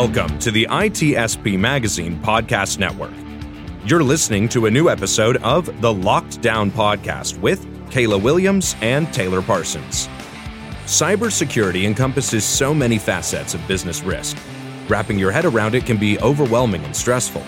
Welcome 0.00 0.38
to 0.38 0.52
the 0.52 0.64
ITSP 0.70 1.58
Magazine 1.58 2.22
Podcast 2.22 2.78
Network. 2.78 3.10
You're 3.84 4.04
listening 4.04 4.48
to 4.50 4.66
a 4.66 4.70
new 4.70 4.88
episode 4.88 5.38
of 5.38 5.80
the 5.80 5.92
Locked 5.92 6.40
Down 6.40 6.70
Podcast 6.70 7.36
with 7.40 7.66
Kayla 7.90 8.22
Williams 8.22 8.76
and 8.80 9.12
Taylor 9.12 9.42
Parsons. 9.42 10.06
Cybersecurity 10.84 11.84
encompasses 11.84 12.44
so 12.44 12.72
many 12.72 12.96
facets 12.96 13.54
of 13.54 13.66
business 13.66 14.04
risk. 14.04 14.36
Wrapping 14.86 15.18
your 15.18 15.32
head 15.32 15.44
around 15.44 15.74
it 15.74 15.84
can 15.84 15.96
be 15.96 16.16
overwhelming 16.20 16.84
and 16.84 16.94
stressful. 16.94 17.42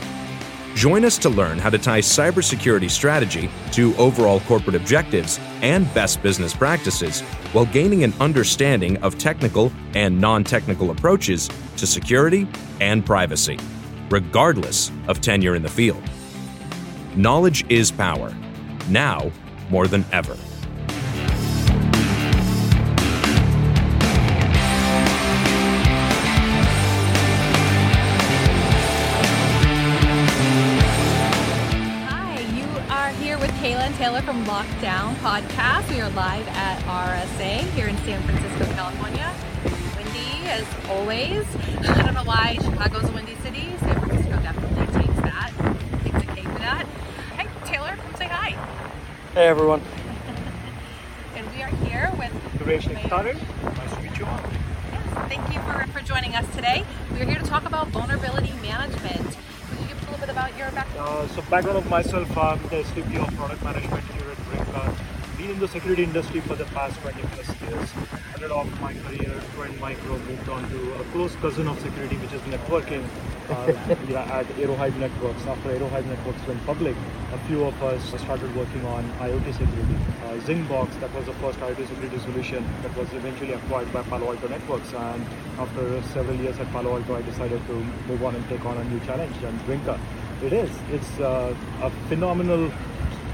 Join 0.80 1.04
us 1.04 1.18
to 1.18 1.28
learn 1.28 1.58
how 1.58 1.68
to 1.68 1.76
tie 1.76 2.00
cybersecurity 2.00 2.90
strategy 2.90 3.50
to 3.72 3.94
overall 3.96 4.40
corporate 4.40 4.74
objectives 4.74 5.38
and 5.60 5.92
best 5.92 6.22
business 6.22 6.54
practices 6.54 7.20
while 7.52 7.66
gaining 7.66 8.02
an 8.02 8.14
understanding 8.18 8.96
of 9.02 9.18
technical 9.18 9.70
and 9.94 10.18
non 10.18 10.42
technical 10.42 10.90
approaches 10.90 11.50
to 11.76 11.86
security 11.86 12.48
and 12.80 13.04
privacy, 13.04 13.58
regardless 14.08 14.90
of 15.06 15.20
tenure 15.20 15.54
in 15.54 15.62
the 15.62 15.68
field. 15.68 16.02
Knowledge 17.14 17.70
is 17.70 17.92
power, 17.92 18.34
now 18.88 19.30
more 19.68 19.86
than 19.86 20.02
ever. 20.12 20.34
Podcast. 35.20 35.90
We 35.90 36.00
are 36.00 36.08
live 36.12 36.48
at 36.48 36.80
RSA 36.84 37.70
here 37.74 37.88
in 37.88 37.96
San 37.98 38.22
Francisco, 38.22 38.64
California. 38.72 39.30
Windy 39.94 40.48
as 40.48 40.64
always. 40.88 41.44
I 41.86 42.02
don't 42.04 42.14
know 42.14 42.24
why 42.24 42.56
Chicago's 42.62 43.04
a 43.04 43.12
windy 43.12 43.34
city. 43.42 43.68
San 43.80 44.00
Francisco 44.00 44.30
definitely 44.40 44.86
takes 44.98 45.20
that. 45.20 45.52
Takes 46.04 46.22
a 46.22 46.26
cake 46.34 46.48
for 46.48 46.58
that. 46.60 46.86
Hey, 47.36 47.46
Taylor, 47.66 47.96
come 47.96 48.14
say 48.14 48.28
hi. 48.28 48.52
Hey, 49.34 49.46
everyone. 49.46 49.82
and 51.36 51.46
we 51.54 51.62
are 51.64 51.74
here 51.84 52.10
with 52.16 52.32
Suresh 52.56 52.90
Nice 52.90 53.94
to 53.94 54.00
meet 54.00 54.18
you 54.18 54.24
all. 54.24 54.40
Yes, 54.90 55.28
thank 55.28 55.52
you 55.52 55.60
for, 55.60 55.86
for 55.92 56.02
joining 56.02 56.34
us 56.34 56.46
today. 56.54 56.82
We 57.12 57.20
are 57.20 57.26
here 57.26 57.38
to 57.38 57.44
talk 57.44 57.66
about 57.66 57.88
vulnerability 57.88 58.54
management 58.62 59.36
Can 59.68 59.82
you 59.82 59.88
give 59.88 59.98
us 59.98 60.08
a 60.08 60.10
little 60.12 60.20
bit 60.20 60.30
about 60.30 60.56
your 60.56 60.70
background? 60.70 61.08
Uh, 61.08 61.28
so 61.28 61.42
background 61.50 61.76
of 61.76 61.90
myself, 61.90 62.38
I'm 62.38 62.62
the 62.62 62.68
SVP 62.68 63.28
of 63.28 63.34
product 63.36 63.62
management 63.62 64.02
here 64.04 64.14
at 64.14 64.16
Brinqa. 64.16 64.19
Been 65.50 65.56
in 65.56 65.62
the 65.62 65.68
security 65.68 66.04
industry 66.04 66.40
for 66.42 66.54
the 66.54 66.64
past 66.66 66.94
20 67.00 67.22
plus 67.22 67.48
years. 67.62 67.90
Started 68.30 68.52
off 68.52 68.70
my 68.80 68.94
career, 68.94 69.34
Trend 69.56 69.80
Micro, 69.80 70.16
moved 70.18 70.48
on 70.48 70.62
to 70.70 70.94
a 70.94 71.04
close 71.10 71.34
cousin 71.42 71.66
of 71.66 71.76
security, 71.80 72.14
which 72.18 72.32
is 72.32 72.40
networking 72.42 73.02
uh, 73.50 74.22
at 74.38 74.46
Aerohive 74.62 74.96
Networks. 74.98 75.44
After 75.46 75.70
Aerohive 75.70 76.06
Networks 76.06 76.46
went 76.46 76.64
public, 76.66 76.94
a 77.32 77.38
few 77.48 77.64
of 77.64 77.82
us 77.82 78.00
started 78.22 78.54
working 78.54 78.86
on 78.86 79.02
IoT 79.18 79.50
security. 79.50 79.96
Uh, 80.22 80.38
Zingbox, 80.46 81.00
that 81.00 81.12
was 81.14 81.26
the 81.26 81.34
first 81.42 81.58
IoT 81.58 81.84
security 81.88 82.20
solution 82.20 82.64
that 82.82 82.96
was 82.96 83.12
eventually 83.12 83.54
acquired 83.54 83.92
by 83.92 84.02
Palo 84.04 84.28
Alto 84.28 84.46
Networks. 84.46 84.92
And 84.94 85.26
after 85.58 86.00
several 86.14 86.36
years 86.36 86.60
at 86.60 86.70
Palo 86.70 86.96
Alto, 86.96 87.16
I 87.16 87.22
decided 87.22 87.60
to 87.66 87.74
move 88.06 88.22
on 88.22 88.36
and 88.36 88.48
take 88.48 88.64
on 88.64 88.76
a 88.76 88.84
new 88.84 89.00
challenge. 89.00 89.36
And 89.42 89.58
Brinqa, 89.62 89.98
it 90.44 90.52
is. 90.52 90.70
It's 90.92 91.18
uh, 91.18 91.52
a 91.82 91.90
phenomenal 92.08 92.70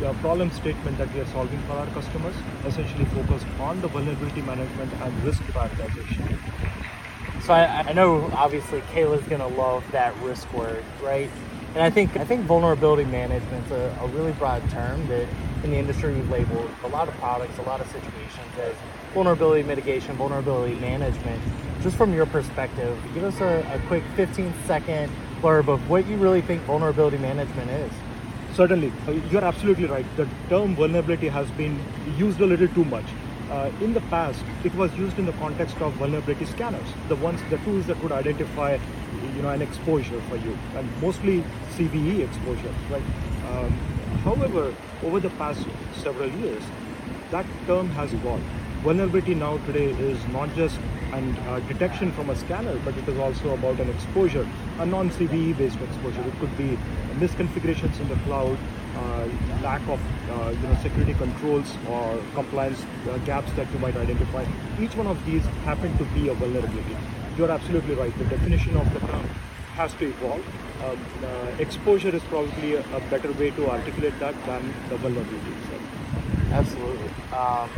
uh, 0.03 0.13
problem 0.15 0.51
statement 0.51 0.99
that 0.99 1.13
we 1.15 1.21
are 1.21 1.27
solving 1.27 1.59
for 1.61 1.73
our 1.73 1.87
customers, 1.89 2.35
essentially 2.65 3.05
focused 3.07 3.47
on 3.61 3.81
the 3.81 3.89
vulnerability 3.89 4.43
management 4.43 4.93
and 4.93 5.25
risk 5.25 5.43
prioritization. 5.45 6.39
So 7.43 7.55
I, 7.55 7.85
I 7.89 7.93
know 7.93 8.31
obviously 8.35 8.81
Kayla's 8.93 9.27
gonna 9.29 9.49
love 9.49 9.85
that 9.93 10.17
risk 10.21 10.53
word, 10.53 10.85
right? 11.03 11.31
And 11.75 11.83
I 11.83 11.91
think 11.91 12.17
I 12.17 12.25
think 12.25 12.45
vulnerability 12.47 13.05
management 13.05 13.67
is 13.67 13.73
a, 13.73 13.99
a 14.01 14.07
really 14.09 14.33
broad 14.33 14.69
term 14.71 15.07
that 15.09 15.29
in 15.63 15.71
the 15.71 15.77
industry 15.77 16.15
we've 16.15 16.31
labeled 16.31 16.71
a 16.85 16.89
lot 16.89 17.07
of 17.09 17.15
products, 17.15 17.59
a 17.59 17.63
lot 17.63 17.81
of 17.81 17.87
situations 17.89 18.59
as 18.61 18.75
vulnerability 19.15 19.63
mitigation, 19.63 20.17
vulnerability 20.17 20.75
management. 20.77 21.41
Just 21.83 21.97
from 21.97 22.13
your 22.15 22.27
perspective, 22.27 22.99
give 23.15 23.25
us 23.25 23.41
a, 23.41 23.67
a 23.73 23.79
quick 23.87 24.03
15 24.17 24.53
second 24.65 25.13
blurb 25.41 25.69
of 25.69 25.89
what 25.89 26.07
you 26.07 26.17
really 26.17 26.41
think 26.41 26.63
vulnerability 26.63 27.19
management 27.19 27.71
is. 27.71 27.93
Certainly, 28.57 28.93
you're 29.31 29.45
absolutely 29.45 29.87
right. 29.87 30.07
The 30.17 30.27
term 30.49 30.75
vulnerability 30.75 31.29
has 31.29 31.51
been 31.53 31.79
used 32.17 32.41
a 32.41 32.47
little 32.47 32.69
too 32.69 32.85
much 32.85 33.05
uh, 33.51 33.71
in 33.81 33.95
the 33.95 34.01
past, 34.03 34.43
it 34.65 34.75
was 34.75 34.93
used 34.95 35.19
in 35.19 35.27
the 35.27 35.33
context 35.33 35.77
of 35.81 35.93
vulnerability 35.95 36.45
scanners, 36.47 36.87
the 37.09 37.17
ones, 37.17 37.41
the 37.51 37.59
tools 37.59 37.87
that 37.87 38.03
would 38.03 38.13
identify, 38.13 38.77
you 39.37 39.43
know, 39.43 39.51
an 39.51 39.63
exposure 39.63 40.21
for 40.23 40.37
you, 40.37 40.59
and 40.75 41.03
mostly 41.03 41.45
CVE 41.77 42.25
exposure, 42.25 42.75
right? 42.91 43.03
Um, 43.51 43.71
however, 44.25 44.75
over 45.05 45.21
the 45.21 45.31
past 45.31 45.65
several 45.95 46.29
years, 46.29 46.63
that 47.31 47.47
term 47.67 47.89
has 47.91 48.13
evolved. 48.13 48.43
Vulnerability 48.83 49.35
now 49.35 49.59
today 49.67 49.87
is 49.87 50.19
not 50.29 50.53
just 50.55 50.79
an 51.13 51.37
uh, 51.37 51.61
detection 51.61 52.13
from 52.13 52.31
a 52.31 52.37
scanner, 52.37 52.77
but 52.85 52.97
it 52.97 53.09
is 53.09 53.19
also 53.19 53.55
about 53.55 53.79
an 53.81 53.89
exposure, 53.91 54.47
a 54.79 54.87
non-CVE 54.87 55.57
based 55.57 55.81
exposure. 55.81 56.21
It 56.21 56.39
could 56.41 56.57
be 56.59 56.79
misconfigurations 57.19 58.01
in 58.01 58.09
the 58.09 58.17
cloud, 58.27 58.59
uh, 58.97 59.29
lack 59.63 59.83
of 59.89 60.01
uh, 60.31 60.51
you 60.51 60.69
know 60.69 60.77
security 60.83 61.15
controls 61.15 61.77
or 61.89 62.23
compliance 62.35 62.85
uh, 63.11 63.19
gaps 63.19 63.53
that 63.53 63.71
you 63.73 63.79
might 63.79 63.97
identify. 63.97 64.45
Each 64.81 64.95
one 64.95 65.07
of 65.07 65.25
these 65.27 65.45
happen 65.65 65.97
to 65.99 66.05
be 66.07 66.29
a 66.29 66.35
vulnerability. 66.35 66.97
You're 67.37 67.51
absolutely 67.51 67.95
right. 67.95 68.17
The 68.19 68.25
definition 68.25 68.77
of 68.77 68.93
the 68.95 69.01
term 69.01 69.29
has 69.75 69.93
to 69.95 70.09
evolve. 70.09 70.45
Um, 70.85 70.99
exposure 71.59 72.15
is 72.15 72.23
probably 72.25 72.75
a, 72.75 72.81
a, 72.97 73.01
better 73.11 73.33
way 73.33 73.51
to 73.51 73.71
articulate 73.71 74.19
that 74.21 74.35
than 74.47 74.73
the 74.89 74.97
vulnerability 74.97 75.53
itself. 75.63 75.83
Absolutely. 76.53 77.11
Um, 77.33 77.71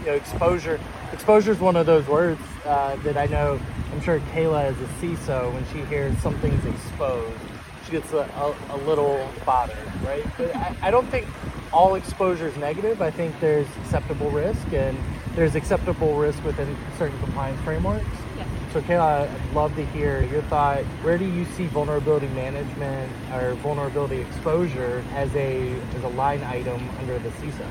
you 0.00 0.06
know, 0.06 0.12
exposure. 0.14 0.80
Exposure 1.12 1.50
is 1.52 1.58
one 1.58 1.76
of 1.76 1.86
those 1.86 2.06
words 2.06 2.40
uh, 2.64 2.96
that 2.96 3.16
I 3.16 3.26
know. 3.26 3.60
I'm 3.92 4.00
sure 4.00 4.20
Kayla, 4.32 4.64
as 4.64 4.80
a 4.80 4.86
CISO, 5.00 5.52
when 5.52 5.66
she 5.66 5.84
hears 5.86 6.16
something's 6.18 6.64
exposed, 6.64 7.36
she 7.84 7.92
gets 7.92 8.12
a, 8.12 8.18
a, 8.18 8.54
a 8.70 8.78
little 8.86 9.28
bothered, 9.44 9.76
right? 10.04 10.24
But 10.38 10.54
I, 10.54 10.76
I 10.82 10.90
don't 10.90 11.08
think 11.08 11.26
all 11.72 11.96
exposure 11.96 12.46
is 12.46 12.56
negative. 12.56 13.02
I 13.02 13.10
think 13.10 13.38
there's 13.40 13.66
acceptable 13.82 14.30
risk 14.30 14.72
and 14.72 14.96
there's 15.34 15.54
acceptable 15.54 16.16
risk 16.16 16.42
within 16.44 16.76
certain 16.98 17.18
compliance 17.20 17.60
frameworks. 17.62 18.06
Yeah. 18.36 18.46
So 18.72 18.80
Kayla, 18.80 19.28
I'd 19.28 19.54
love 19.54 19.74
to 19.76 19.86
hear 19.86 20.22
your 20.24 20.42
thought. 20.42 20.84
Where 21.02 21.18
do 21.18 21.24
you 21.24 21.44
see 21.56 21.66
vulnerability 21.66 22.28
management 22.28 23.10
or 23.32 23.54
vulnerability 23.54 24.20
exposure 24.20 25.04
as 25.14 25.34
a 25.34 25.72
as 25.96 26.04
a 26.04 26.08
line 26.08 26.42
item 26.44 26.88
under 27.00 27.18
the 27.18 27.30
CISO? 27.30 27.66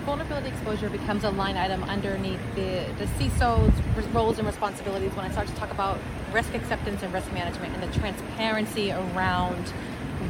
Vulnerability 0.00 0.48
exposure 0.48 0.88
becomes 0.88 1.24
a 1.24 1.30
line 1.30 1.56
item 1.56 1.82
underneath 1.84 2.40
the, 2.54 2.86
the 2.98 3.06
CISO's 3.18 4.06
roles 4.14 4.38
and 4.38 4.46
responsibilities 4.46 5.12
when 5.14 5.24
I 5.24 5.30
start 5.30 5.46
to 5.48 5.54
talk 5.54 5.70
about 5.70 5.98
risk 6.32 6.54
acceptance 6.54 7.02
and 7.02 7.12
risk 7.12 7.30
management 7.32 7.74
and 7.74 7.82
the 7.82 7.98
transparency 7.98 8.92
around 8.92 9.68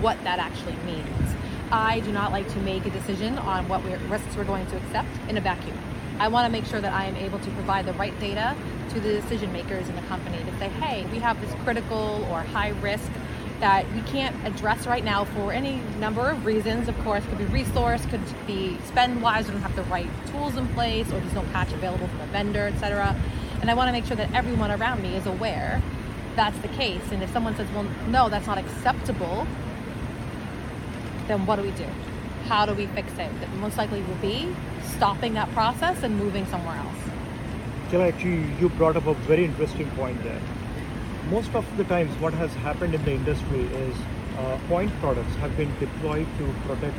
what 0.00 0.22
that 0.24 0.38
actually 0.38 0.76
means. 0.84 1.34
I 1.70 2.00
do 2.00 2.10
not 2.10 2.32
like 2.32 2.48
to 2.52 2.58
make 2.60 2.84
a 2.86 2.90
decision 2.90 3.38
on 3.38 3.68
what 3.68 3.84
we're, 3.84 3.98
risks 4.08 4.36
we're 4.36 4.44
going 4.44 4.66
to 4.66 4.76
accept 4.76 5.08
in 5.28 5.36
a 5.36 5.40
vacuum. 5.40 5.78
I 6.18 6.28
want 6.28 6.46
to 6.46 6.52
make 6.52 6.66
sure 6.66 6.80
that 6.80 6.92
I 6.92 7.04
am 7.04 7.16
able 7.16 7.38
to 7.38 7.50
provide 7.52 7.86
the 7.86 7.92
right 7.94 8.18
data 8.18 8.56
to 8.90 9.00
the 9.00 9.20
decision 9.20 9.52
makers 9.52 9.88
in 9.88 9.94
the 9.94 10.02
company 10.02 10.38
to 10.38 10.58
say, 10.58 10.68
hey, 10.68 11.06
we 11.12 11.18
have 11.20 11.40
this 11.40 11.52
critical 11.62 12.26
or 12.30 12.40
high 12.40 12.70
risk 12.80 13.10
that 13.60 13.90
we 13.92 14.00
can't 14.02 14.34
address 14.46 14.86
right 14.86 15.04
now 15.04 15.24
for 15.24 15.52
any 15.52 15.76
number 15.98 16.28
of 16.28 16.44
reasons. 16.46 16.88
Of 16.88 16.98
course, 17.00 17.24
could 17.26 17.38
be 17.38 17.44
resource, 17.44 18.04
could 18.06 18.20
be 18.46 18.76
spend 18.86 19.22
wise, 19.22 19.46
we 19.46 19.52
don't 19.52 19.62
have 19.62 19.76
the 19.76 19.82
right 19.84 20.08
tools 20.28 20.56
in 20.56 20.66
place, 20.68 21.06
or 21.08 21.20
there's 21.20 21.34
no 21.34 21.42
patch 21.52 21.72
available 21.72 22.08
from 22.08 22.20
a 22.22 22.26
vendor, 22.26 22.66
etc. 22.68 23.14
And 23.60 23.70
I 23.70 23.74
want 23.74 23.88
to 23.88 23.92
make 23.92 24.06
sure 24.06 24.16
that 24.16 24.32
everyone 24.32 24.70
around 24.70 25.02
me 25.02 25.14
is 25.14 25.26
aware 25.26 25.82
that's 26.36 26.58
the 26.58 26.68
case. 26.68 27.02
And 27.12 27.22
if 27.22 27.30
someone 27.32 27.54
says, 27.56 27.68
well, 27.72 27.86
no, 28.08 28.28
that's 28.28 28.46
not 28.46 28.56
acceptable, 28.56 29.46
then 31.28 31.44
what 31.44 31.56
do 31.56 31.62
we 31.62 31.72
do? 31.72 31.86
How 32.46 32.64
do 32.64 32.72
we 32.72 32.86
fix 32.86 33.12
it? 33.12 33.40
That 33.40 33.50
most 33.56 33.76
likely 33.76 34.02
will 34.02 34.14
be 34.16 34.48
stopping 34.84 35.34
that 35.34 35.50
process 35.52 36.02
and 36.02 36.16
moving 36.16 36.46
somewhere 36.46 36.76
else. 36.76 36.96
Kayla, 37.90 38.08
actually, 38.08 38.44
you 38.58 38.70
brought 38.70 38.96
up 38.96 39.06
a 39.06 39.14
very 39.14 39.44
interesting 39.44 39.90
point 39.90 40.22
there 40.22 40.40
most 41.30 41.54
of 41.54 41.64
the 41.76 41.84
times 41.84 42.10
what 42.20 42.34
has 42.34 42.52
happened 42.66 42.94
in 42.94 43.04
the 43.04 43.12
industry 43.12 43.60
is 43.60 43.96
uh, 44.36 44.58
point 44.68 44.92
products 45.00 45.34
have 45.36 45.56
been 45.56 45.72
deployed 45.78 46.26
to 46.38 46.52
protect 46.66 46.96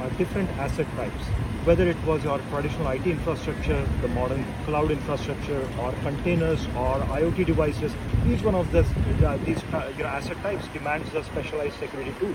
uh, 0.00 0.08
different 0.20 0.50
asset 0.58 0.86
types 0.96 1.24
whether 1.68 1.86
it 1.86 2.02
was 2.06 2.24
your 2.24 2.38
traditional 2.50 2.86
IT 2.88 3.06
infrastructure, 3.06 3.84
the 4.00 4.08
modern 4.08 4.42
cloud 4.64 4.90
infrastructure, 4.90 5.60
or 5.80 5.92
containers, 6.02 6.64
or 6.68 6.96
IoT 7.16 7.44
devices, 7.44 7.92
each 8.26 8.42
one 8.42 8.54
of 8.54 8.72
this, 8.72 8.86
uh, 9.22 9.36
these 9.44 9.62
uh, 9.74 9.92
you 9.98 10.02
know, 10.02 10.08
asset 10.08 10.40
types 10.42 10.66
demands 10.68 11.12
a 11.12 11.22
specialized 11.24 11.78
security 11.78 12.14
tool. 12.18 12.32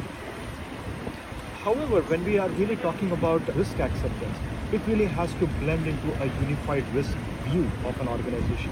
However, 1.63 2.01
when 2.12 2.24
we 2.25 2.38
are 2.38 2.50
really 2.50 2.75
talking 2.75 3.12
about 3.12 3.42
risk 3.56 3.80
acceptance, 3.80 4.38
it 4.72 4.81
really 4.86 5.06
has 5.06 5.34
to 5.42 5.48
blend 5.62 5.88
into 5.88 6.13
a 6.22 6.28
unified 6.45 6.88
risk 6.94 7.18
view 7.50 7.68
of 7.86 8.00
an 8.01 8.07
organization. 8.07 8.69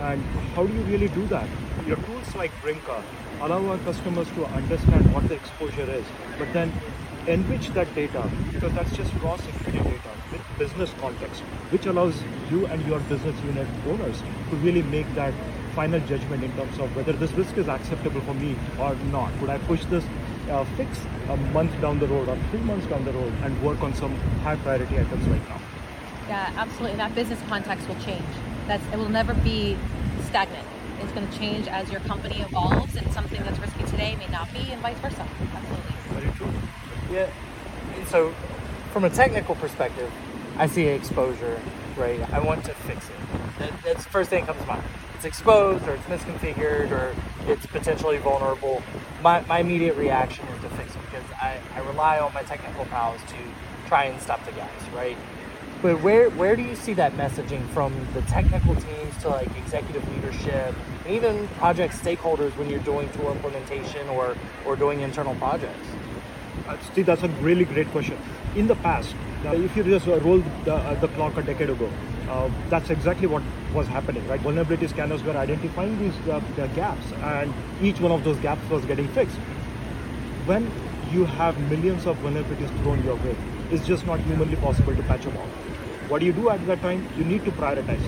And 0.00 0.22
how 0.54 0.64
do 0.64 0.72
you 0.72 0.82
really 0.82 1.08
do 1.08 1.26
that? 1.26 1.48
Your 1.86 1.96
tools 1.96 2.34
like 2.34 2.50
Brinqa 2.62 3.02
allow 3.42 3.66
our 3.66 3.78
customers 3.78 4.26
to 4.36 4.46
understand 4.46 5.12
what 5.12 5.28
the 5.28 5.34
exposure 5.34 5.90
is, 5.90 6.06
but 6.38 6.50
then 6.54 6.72
enrich 7.26 7.68
that 7.70 7.94
data 7.94 8.26
because 8.52 8.72
that's 8.72 8.96
just 8.96 9.12
raw 9.22 9.36
security 9.36 9.90
data 9.90 10.10
with 10.32 10.40
business 10.58 10.90
context, 10.98 11.42
which 11.70 11.84
allows 11.84 12.22
you 12.50 12.64
and 12.68 12.82
your 12.86 13.00
business 13.00 13.38
unit 13.44 13.68
owners 13.86 14.22
to 14.48 14.56
really 14.56 14.82
make 14.84 15.12
that 15.14 15.34
final 15.74 16.00
judgment 16.00 16.42
in 16.42 16.50
terms 16.56 16.78
of 16.78 16.96
whether 16.96 17.12
this 17.12 17.32
risk 17.32 17.58
is 17.58 17.68
acceptable 17.68 18.22
for 18.22 18.34
me 18.34 18.56
or 18.78 18.94
not. 19.12 19.30
Could 19.38 19.50
I 19.50 19.58
push 19.58 19.84
this 19.84 20.04
uh, 20.48 20.64
fix 20.76 21.00
a 21.28 21.36
month 21.52 21.78
down 21.82 21.98
the 21.98 22.08
road 22.08 22.30
or 22.30 22.38
three 22.50 22.60
months 22.60 22.86
down 22.86 23.04
the 23.04 23.12
road 23.12 23.32
and 23.42 23.62
work 23.62 23.82
on 23.82 23.92
some 23.94 24.16
high 24.42 24.56
priority 24.56 24.98
items 24.98 25.26
right 25.26 25.48
now? 25.50 25.60
Yeah, 26.28 26.50
absolutely. 26.56 26.96
That 26.96 27.14
business 27.14 27.40
context 27.48 27.86
will 27.88 28.00
change. 28.00 28.24
That's 28.66 28.84
it 28.92 28.98
will 28.98 29.08
never 29.08 29.34
be 29.34 29.76
stagnant. 30.24 30.66
It's 31.00 31.12
going 31.12 31.28
to 31.28 31.38
change 31.38 31.66
as 31.68 31.90
your 31.90 32.00
company 32.00 32.40
evolves, 32.40 32.96
and 32.96 33.12
something 33.12 33.42
that's 33.42 33.58
risky 33.58 33.84
today 33.84 34.16
may 34.16 34.28
not 34.28 34.52
be, 34.52 34.60
and 34.70 34.80
vice 34.80 34.98
versa. 34.98 35.26
Absolutely. 35.54 36.20
Very 36.20 36.32
true. 36.36 36.52
Yeah. 37.12 37.28
So, 38.08 38.32
from 38.92 39.04
a 39.04 39.10
technical 39.10 39.54
perspective, 39.56 40.10
I 40.56 40.66
see 40.66 40.86
exposure, 40.86 41.60
right? 41.96 42.20
I 42.32 42.38
want 42.38 42.64
to 42.64 42.74
fix 42.74 43.08
it. 43.08 43.16
That, 43.58 43.72
that's 43.82 44.04
the 44.04 44.10
first 44.10 44.30
thing 44.30 44.46
that 44.46 44.54
comes 44.54 44.62
to 44.62 44.68
mind. 44.68 44.84
It's 45.16 45.24
exposed, 45.24 45.86
or 45.86 45.94
it's 45.94 46.04
misconfigured, 46.04 46.90
or 46.90 47.14
it's 47.46 47.66
potentially 47.66 48.18
vulnerable. 48.18 48.82
My, 49.22 49.40
my 49.42 49.58
immediate 49.58 49.96
reaction 49.96 50.46
is 50.48 50.62
to 50.62 50.68
fix 50.70 50.94
it 50.94 51.00
because 51.10 51.24
I, 51.40 51.58
I 51.74 51.80
rely 51.80 52.18
on 52.18 52.32
my 52.32 52.42
technical 52.42 52.84
prowess 52.86 53.20
to 53.22 53.36
try 53.88 54.04
and 54.04 54.20
stop 54.22 54.44
the 54.46 54.52
guys, 54.52 54.70
right? 54.94 55.16
But 55.84 56.00
where 56.00 56.30
where 56.30 56.56
do 56.56 56.62
you 56.62 56.76
see 56.76 56.94
that 56.94 57.12
messaging 57.12 57.62
from 57.74 57.92
the 58.14 58.22
technical 58.22 58.74
teams 58.74 59.18
to 59.20 59.28
like 59.28 59.54
executive 59.54 60.02
leadership 60.14 60.74
and 61.04 61.14
even 61.14 61.46
project 61.58 61.92
stakeholders 61.92 62.56
when 62.56 62.70
you're 62.70 62.86
doing 62.86 63.10
tool 63.10 63.30
implementation 63.30 64.08
or 64.08 64.34
or 64.64 64.76
doing 64.76 65.00
internal 65.00 65.34
projects? 65.34 65.86
Uh, 66.66 66.78
Steve, 66.90 67.04
that's 67.04 67.22
a 67.22 67.28
really 67.48 67.66
great 67.66 67.86
question. 67.88 68.16
In 68.56 68.66
the 68.66 68.76
past, 68.76 69.14
uh, 69.44 69.50
if 69.50 69.76
you 69.76 69.84
just 69.84 70.08
uh, 70.08 70.18
roll 70.20 70.42
the, 70.64 70.74
uh, 70.74 70.94
the 71.00 71.08
clock 71.08 71.36
a 71.36 71.42
decade 71.42 71.68
ago, 71.68 71.90
uh, 72.30 72.48
that's 72.70 72.88
exactly 72.88 73.26
what 73.26 73.42
was 73.74 73.86
happening, 73.86 74.26
right? 74.26 74.40
Vulnerability 74.40 74.88
scanners 74.88 75.22
were 75.22 75.36
identifying 75.36 75.98
these 75.98 76.16
uh, 76.30 76.40
the 76.56 76.66
gaps, 76.68 77.12
and 77.34 77.52
each 77.82 78.00
one 78.00 78.10
of 78.10 78.24
those 78.24 78.38
gaps 78.38 78.66
was 78.70 78.82
getting 78.86 79.08
fixed. 79.08 79.36
When 80.46 80.70
you 81.12 81.26
have 81.26 81.60
millions 81.68 82.06
of 82.06 82.16
vulnerabilities 82.20 82.72
thrown 82.80 83.04
your 83.04 83.16
way, 83.16 83.36
it's 83.70 83.86
just 83.86 84.06
not 84.06 84.18
humanly 84.20 84.56
possible 84.56 84.96
to 84.96 85.02
patch 85.02 85.24
them 85.24 85.36
all. 85.36 85.63
What 86.14 86.20
do 86.20 86.26
you 86.26 86.32
do 86.32 86.48
at 86.48 86.64
that 86.68 86.80
time? 86.80 87.08
You 87.18 87.24
need 87.24 87.44
to 87.44 87.50
prioritize. 87.50 88.02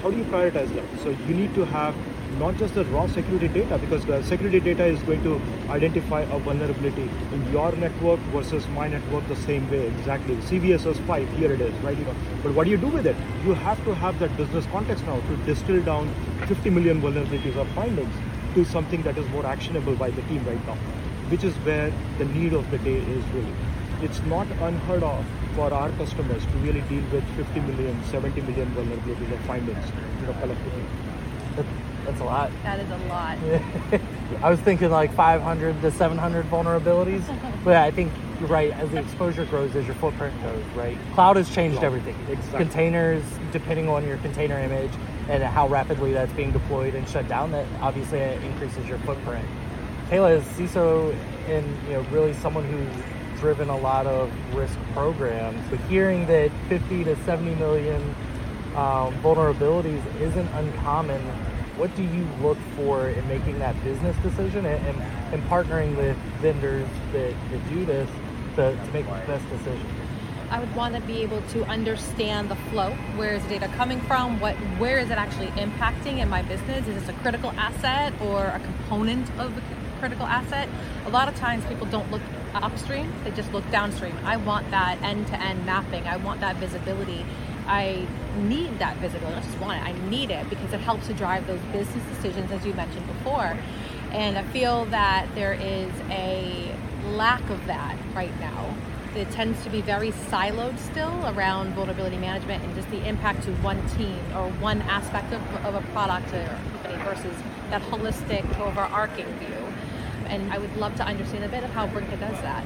How 0.00 0.12
do 0.12 0.16
you 0.16 0.22
prioritize 0.26 0.72
them? 0.72 0.86
So 1.02 1.08
you 1.26 1.34
need 1.34 1.56
to 1.56 1.64
have 1.64 1.92
not 2.38 2.56
just 2.56 2.74
the 2.74 2.84
raw 2.84 3.08
security 3.08 3.48
data 3.48 3.78
because 3.78 4.04
the 4.06 4.22
security 4.22 4.60
data 4.60 4.84
is 4.84 5.02
going 5.02 5.24
to 5.24 5.40
identify 5.68 6.20
a 6.20 6.38
vulnerability 6.38 7.10
in 7.32 7.50
your 7.50 7.72
network 7.72 8.20
versus 8.34 8.68
my 8.68 8.86
network 8.86 9.26
the 9.26 9.34
same 9.44 9.68
way 9.72 9.80
exactly 9.88 10.36
cvss 10.50 11.00
5 11.06 11.32
here 11.38 11.50
it 11.54 11.60
is 11.60 11.74
right 11.86 11.98
you 11.98 12.04
know 12.04 12.14
but 12.44 12.54
what 12.54 12.64
do 12.64 12.70
you 12.70 12.76
do 12.76 12.92
with 12.98 13.06
it 13.06 13.16
you 13.46 13.54
have 13.54 13.82
to 13.86 13.94
have 14.02 14.20
that 14.20 14.36
business 14.36 14.66
context 14.66 15.04
now 15.06 15.18
to 15.30 15.36
distill 15.48 15.82
down 15.82 16.14
50 16.46 16.70
million 16.70 17.02
vulnerabilities 17.02 17.56
or 17.56 17.66
findings 17.80 18.22
to 18.54 18.64
something 18.76 19.02
that 19.02 19.18
is 19.18 19.28
more 19.30 19.46
actionable 19.46 19.96
by 19.96 20.10
the 20.10 20.22
team 20.30 20.46
right 20.52 20.64
now 20.66 20.78
which 21.34 21.42
is 21.42 21.56
where 21.70 21.90
the 22.18 22.30
need 22.36 22.52
of 22.52 22.70
the 22.70 22.78
day 22.90 22.98
is 23.18 23.24
really 23.38 23.56
it's 24.02 24.22
not 24.34 24.46
unheard 24.70 25.02
of 25.02 25.26
for 25.58 25.74
our 25.74 25.90
customers 26.02 26.44
to 26.44 26.56
really 26.58 26.82
deal 26.82 27.02
with 27.10 27.24
50 27.36 27.60
million 27.60 28.04
70 28.04 28.42
million 28.42 28.70
vulnerabilities 28.76 29.32
or 29.32 29.38
findings 29.38 29.84
you 30.20 30.26
know 30.26 30.32
collectively 30.34 30.84
that's 32.08 32.20
a 32.20 32.24
lot. 32.24 32.50
That 32.62 32.80
is 32.80 32.90
a 32.90 32.96
lot. 33.08 33.36
I 34.42 34.48
was 34.48 34.58
thinking 34.60 34.90
like 34.90 35.12
500 35.12 35.82
to 35.82 35.90
700 35.90 36.46
vulnerabilities, 36.46 37.22
but 37.64 37.76
I 37.76 37.90
think 37.90 38.10
you're 38.40 38.48
right. 38.48 38.72
As 38.72 38.88
the 38.90 38.98
exposure 39.00 39.44
grows, 39.44 39.76
as 39.76 39.84
your 39.84 39.94
footprint 39.96 40.40
grows, 40.40 40.64
right? 40.74 40.96
Cloud 41.12 41.36
has 41.36 41.54
changed 41.54 41.80
Cloud. 41.80 41.86
everything. 41.86 42.16
Exactly. 42.30 42.58
Containers, 42.60 43.22
depending 43.52 43.90
on 43.90 44.06
your 44.06 44.16
container 44.18 44.58
image 44.58 44.92
and 45.28 45.42
how 45.42 45.68
rapidly 45.68 46.14
that's 46.14 46.32
being 46.32 46.50
deployed 46.50 46.94
and 46.94 47.06
shut 47.06 47.28
down, 47.28 47.52
that 47.52 47.66
obviously 47.82 48.20
increases 48.20 48.88
your 48.88 48.98
footprint. 49.00 49.46
Kayla 50.08 50.38
is 50.38 50.44
CISO 50.56 51.14
and 51.48 51.88
you 51.88 51.94
know 51.94 52.00
really 52.10 52.32
someone 52.34 52.64
who's 52.64 53.17
driven 53.40 53.68
a 53.68 53.76
lot 53.76 54.06
of 54.06 54.30
risk 54.54 54.76
programs, 54.92 55.60
but 55.70 55.78
hearing 55.88 56.26
that 56.26 56.50
50 56.68 57.04
to 57.04 57.16
70 57.24 57.54
million 57.56 58.02
um, 58.74 59.14
vulnerabilities 59.22 60.02
isn't 60.20 60.48
uncommon. 60.48 61.20
What 61.76 61.94
do 61.96 62.02
you 62.02 62.26
look 62.40 62.58
for 62.76 63.08
in 63.08 63.26
making 63.28 63.58
that 63.60 63.82
business 63.84 64.16
decision 64.18 64.66
and, 64.66 64.86
and, 64.86 64.98
and 65.32 65.42
partnering 65.44 65.96
with 65.96 66.16
vendors 66.40 66.88
that, 67.12 67.34
that 67.50 67.68
do 67.68 67.84
this 67.84 68.10
to, 68.56 68.74
to 68.74 68.92
make 68.92 69.06
the 69.06 69.12
best 69.26 69.48
decision? 69.50 69.86
I 70.50 70.60
would 70.60 70.74
want 70.74 70.94
to 70.94 71.00
be 71.02 71.22
able 71.22 71.42
to 71.42 71.64
understand 71.64 72.50
the 72.50 72.56
flow. 72.56 72.90
Where 73.16 73.34
is 73.34 73.42
the 73.42 73.50
data 73.50 73.68
coming 73.76 74.00
from? 74.02 74.40
What, 74.40 74.54
where 74.78 74.98
is 74.98 75.10
it 75.10 75.18
actually 75.18 75.48
impacting 75.48 76.18
in 76.18 76.28
my 76.28 76.42
business? 76.42 76.86
Is 76.88 76.94
this 76.94 77.08
a 77.08 77.12
critical 77.14 77.50
asset 77.50 78.14
or 78.22 78.46
a 78.46 78.58
component 78.58 79.30
of 79.38 79.54
the 79.54 79.62
critical 80.00 80.24
asset? 80.24 80.68
A 81.04 81.10
lot 81.10 81.28
of 81.28 81.36
times 81.36 81.66
people 81.66 81.86
don't 81.86 82.10
look 82.10 82.22
upstream; 82.54 83.12
they 83.24 83.30
just 83.32 83.52
look 83.52 83.68
downstream. 83.70 84.16
I 84.24 84.36
want 84.36 84.70
that 84.70 85.00
end-to-end 85.02 85.64
mapping. 85.66 86.06
I 86.06 86.16
want 86.16 86.40
that 86.40 86.56
visibility. 86.56 87.24
I 87.66 88.06
need 88.36 88.78
that 88.78 88.96
visibility. 88.98 89.36
I 89.36 89.42
just 89.42 89.58
want 89.58 89.80
it. 89.80 89.84
I 89.84 90.08
need 90.08 90.30
it 90.30 90.48
because 90.48 90.72
it 90.72 90.80
helps 90.80 91.06
to 91.08 91.14
drive 91.14 91.46
those 91.46 91.60
business 91.72 92.04
decisions, 92.14 92.50
as 92.50 92.64
you 92.64 92.72
mentioned 92.74 93.06
before. 93.06 93.58
And 94.12 94.38
I 94.38 94.42
feel 94.44 94.86
that 94.86 95.28
there 95.34 95.52
is 95.52 95.92
a 96.10 96.74
lack 97.04 97.48
of 97.50 97.66
that 97.66 97.96
right 98.14 98.38
now 98.40 98.74
it 99.18 99.30
tends 99.30 99.62
to 99.64 99.70
be 99.70 99.80
very 99.80 100.12
siloed 100.12 100.78
still 100.78 101.26
around 101.26 101.74
vulnerability 101.74 102.16
management 102.16 102.62
and 102.62 102.74
just 102.74 102.88
the 102.90 103.06
impact 103.06 103.42
to 103.42 103.50
one 103.56 103.86
team 103.90 104.18
or 104.34 104.48
one 104.60 104.80
aspect 104.82 105.32
of, 105.32 105.42
of 105.64 105.74
a 105.74 105.80
product 105.92 106.32
or 106.32 106.46
company 106.46 107.02
versus 107.04 107.36
that 107.70 107.82
holistic 107.82 108.58
overarching 108.60 109.26
view. 109.38 109.67
And 110.28 110.52
I 110.52 110.58
would 110.58 110.76
love 110.76 110.94
to 110.96 111.04
understand 111.04 111.44
a 111.44 111.48
bit 111.48 111.64
of 111.64 111.70
how 111.70 111.86
Brinqa 111.86 112.18
does 112.20 112.40
that. 112.42 112.64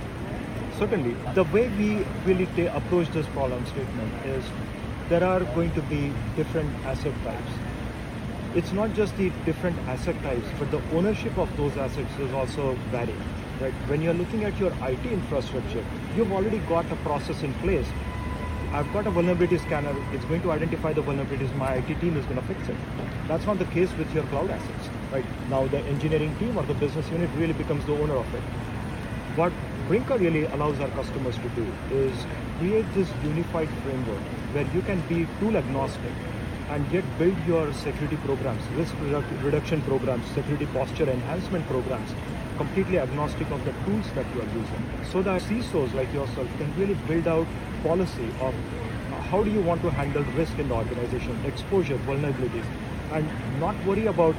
Certainly. 0.78 1.14
The 1.34 1.44
way 1.44 1.68
we 1.68 2.04
really 2.24 2.46
ta- 2.56 2.76
approach 2.76 3.08
this 3.10 3.26
problem 3.28 3.64
statement 3.66 4.12
is 4.26 4.44
there 5.08 5.22
are 5.22 5.40
going 5.40 5.72
to 5.74 5.82
be 5.82 6.12
different 6.36 6.70
asset 6.84 7.14
types. 7.24 7.52
It's 8.54 8.72
not 8.72 8.92
just 8.94 9.16
the 9.16 9.30
different 9.44 9.78
asset 9.88 10.20
types, 10.22 10.46
but 10.58 10.70
the 10.70 10.82
ownership 10.96 11.38
of 11.38 11.56
those 11.56 11.76
assets 11.76 12.18
is 12.18 12.32
also 12.32 12.74
varying. 12.90 13.22
Right? 13.60 13.72
When 13.88 14.02
you're 14.02 14.14
looking 14.14 14.44
at 14.44 14.58
your 14.58 14.72
IT 14.82 15.06
infrastructure, 15.06 15.84
you've 16.16 16.32
already 16.32 16.58
got 16.60 16.90
a 16.90 16.96
process 16.96 17.42
in 17.42 17.54
place. 17.54 17.86
I've 18.72 18.92
got 18.92 19.06
a 19.06 19.10
vulnerability 19.10 19.58
scanner, 19.58 19.94
it's 20.12 20.24
going 20.24 20.42
to 20.42 20.52
identify 20.52 20.92
the 20.92 21.02
vulnerabilities, 21.02 21.54
my 21.56 21.74
IT 21.74 22.00
team 22.00 22.16
is 22.16 22.24
going 22.24 22.40
to 22.40 22.46
fix 22.46 22.68
it. 22.68 22.76
That's 23.28 23.44
not 23.46 23.58
the 23.58 23.66
case 23.66 23.92
with 23.98 24.12
your 24.14 24.24
cloud 24.24 24.50
assets. 24.50 24.88
Right? 25.12 25.24
Now 25.50 25.66
the 25.66 25.78
engineering 25.80 26.34
team 26.38 26.56
or 26.56 26.62
the 26.64 26.74
business 26.74 27.08
unit 27.10 27.28
really 27.36 27.52
becomes 27.52 27.84
the 27.84 27.92
owner 27.92 28.16
of 28.16 28.34
it. 28.34 28.40
What 29.36 29.52
Brinqa 29.88 30.18
really 30.18 30.44
allows 30.46 30.80
our 30.80 30.88
customers 30.88 31.36
to 31.36 31.48
do 31.50 31.66
is 31.90 32.26
create 32.58 32.86
this 32.94 33.08
unified 33.22 33.68
framework 33.84 34.20
where 34.54 34.66
you 34.74 34.80
can 34.82 35.00
be 35.08 35.26
tool 35.40 35.56
agnostic 35.56 36.12
and 36.70 36.90
yet 36.90 37.04
build 37.18 37.36
your 37.46 37.72
security 37.74 38.16
programs, 38.24 38.62
risk 38.76 38.94
reduc- 38.96 39.44
reduction 39.44 39.82
programs, 39.82 40.24
security 40.28 40.66
posture 40.66 41.10
enhancement 41.10 41.66
programs, 41.66 42.14
completely 42.56 42.98
agnostic 42.98 43.50
of 43.50 43.62
the 43.64 43.72
tools 43.84 44.06
that 44.14 44.24
you 44.34 44.40
are 44.40 44.50
using. 44.60 44.82
So 45.10 45.22
that 45.22 45.42
CISOs 45.42 45.92
like 45.92 46.12
yourself 46.14 46.48
can 46.56 46.72
really 46.78 46.94
build 47.06 47.26
out 47.26 47.46
policy 47.82 48.28
of 48.40 48.54
how 49.30 49.42
do 49.42 49.50
you 49.50 49.60
want 49.60 49.82
to 49.82 49.90
handle 49.90 50.22
risk 50.36 50.58
in 50.58 50.68
the 50.68 50.74
organization, 50.74 51.38
exposure, 51.44 51.98
vulnerabilities, 51.98 52.64
and 53.12 53.28
not 53.60 53.74
worry 53.84 54.06
about 54.06 54.34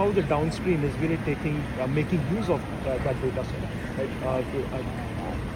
how 0.00 0.10
the 0.12 0.22
downstream 0.22 0.82
is 0.82 0.94
really 1.00 1.18
taking, 1.28 1.56
uh, 1.78 1.86
making 1.88 2.20
use 2.34 2.48
of 2.48 2.60
uh, 2.86 2.96
that 3.04 3.20
data 3.20 3.44
set. 3.50 3.64
Right? 3.98 4.12
Uh, 4.24 4.76
uh, 4.76 4.82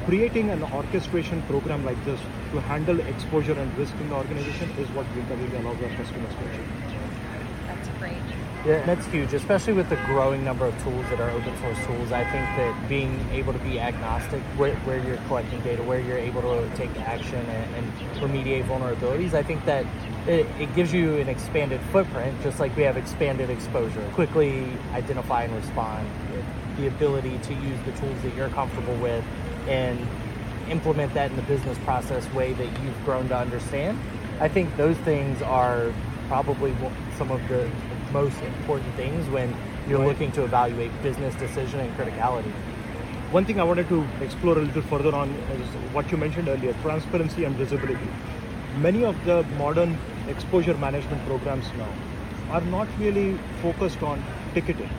creating 0.04 0.50
an 0.50 0.62
orchestration 0.64 1.40
program 1.52 1.82
like 1.86 2.04
this 2.04 2.20
to 2.52 2.60
handle 2.60 3.00
exposure 3.14 3.58
and 3.64 3.78
risk 3.78 3.94
in 4.02 4.10
the 4.10 4.16
organization 4.16 4.68
is 4.84 4.88
what 4.90 5.06
Brinqa 5.14 5.40
really 5.42 5.56
allows 5.62 5.82
our 5.82 5.96
customers 5.96 6.34
to 6.34 6.44
achieve. 6.50 6.68
That's 7.68 7.88
great. 7.98 8.33
Yeah, 8.64 8.82
that's 8.86 9.04
huge, 9.08 9.34
especially 9.34 9.74
with 9.74 9.90
the 9.90 9.96
growing 10.06 10.42
number 10.42 10.64
of 10.64 10.82
tools 10.82 11.04
that 11.10 11.20
are 11.20 11.28
open 11.28 11.54
source 11.58 11.76
tools. 11.84 12.12
I 12.12 12.24
think 12.24 12.46
that 12.56 12.88
being 12.88 13.20
able 13.30 13.52
to 13.52 13.58
be 13.58 13.78
agnostic 13.78 14.40
where, 14.56 14.74
where 14.86 14.98
you're 15.06 15.18
collecting 15.28 15.60
data, 15.60 15.82
where 15.82 16.00
you're 16.00 16.16
able 16.16 16.40
to 16.40 16.70
take 16.74 16.88
action 17.00 17.44
and, 17.44 17.74
and 17.74 17.92
remediate 18.22 18.66
vulnerabilities, 18.66 19.34
I 19.34 19.42
think 19.42 19.66
that 19.66 19.84
it, 20.26 20.46
it 20.58 20.74
gives 20.74 20.94
you 20.94 21.16
an 21.16 21.28
expanded 21.28 21.78
footprint, 21.92 22.40
just 22.42 22.58
like 22.58 22.74
we 22.74 22.84
have 22.84 22.96
expanded 22.96 23.50
exposure. 23.50 24.02
Quickly 24.14 24.66
identify 24.94 25.42
and 25.42 25.54
respond, 25.54 26.08
the 26.78 26.86
ability 26.86 27.36
to 27.42 27.52
use 27.52 27.78
the 27.84 27.92
tools 27.92 28.22
that 28.22 28.34
you're 28.34 28.48
comfortable 28.48 28.96
with 28.96 29.22
and 29.68 30.00
implement 30.70 31.12
that 31.12 31.28
in 31.28 31.36
the 31.36 31.42
business 31.42 31.76
process 31.80 32.26
way 32.32 32.54
that 32.54 32.82
you've 32.82 33.04
grown 33.04 33.28
to 33.28 33.36
understand. 33.36 34.00
I 34.40 34.48
think 34.48 34.74
those 34.78 34.96
things 34.98 35.42
are 35.42 35.92
probably 36.28 36.74
some 37.18 37.30
of 37.30 37.46
the 37.48 37.70
most 38.14 38.40
important 38.48 38.94
things 39.02 39.28
when 39.36 39.52
you're 39.88 39.98
Right. 39.98 40.08
looking 40.08 40.32
to 40.38 40.44
evaluate 40.44 40.92
business 41.02 41.34
decision 41.42 41.80
and 41.84 41.94
criticality. 41.98 42.52
One 43.36 43.44
thing 43.44 43.60
I 43.60 43.64
wanted 43.70 43.88
to 43.88 43.98
explore 44.26 44.56
a 44.58 44.64
little 44.66 44.82
further 44.92 45.14
on 45.20 45.30
is 45.58 45.66
what 45.98 46.12
you 46.12 46.18
mentioned 46.24 46.48
earlier 46.48 46.74
transparency 46.82 47.44
and 47.48 47.56
visibility. 47.62 48.10
Many 48.84 49.04
of 49.04 49.16
the 49.30 49.38
modern 49.58 49.96
exposure 50.34 50.76
management 50.84 51.26
programs 51.30 51.72
now 51.80 51.90
are 52.58 52.60
not 52.76 52.88
really 53.00 53.26
focused 53.64 54.02
on 54.12 54.22
ticketing. 54.54 54.90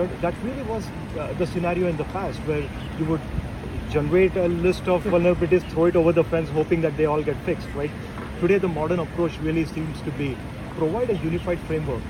That- 0.00 0.20
That 0.26 0.34
really 0.48 0.66
was 0.72 0.90
uh, 1.18 1.28
the 1.38 1.46
scenario 1.54 1.86
in 1.94 1.96
the 2.02 2.08
past 2.16 2.40
where 2.50 2.64
you 2.98 3.04
would 3.12 3.20
generate 3.94 4.36
a 4.44 4.48
list 4.66 4.88
of 4.88 5.04
vulnerabilities, 5.14 5.62
throw 5.72 5.84
it 5.92 5.96
over 6.02 6.12
the 6.18 6.24
fence, 6.34 6.50
hoping 6.58 6.80
that 6.88 6.96
they 6.96 7.06
all 7.14 7.22
get 7.30 7.36
fixed, 7.50 7.68
right? 7.80 7.90
Today, 8.40 8.58
the 8.58 8.72
modern 8.76 8.98
approach 9.06 9.38
really 9.48 9.64
seems 9.72 10.00
to 10.08 10.10
be 10.22 10.36
provide 10.78 11.10
a 11.10 11.18
unified 11.24 11.60
framework 11.68 12.00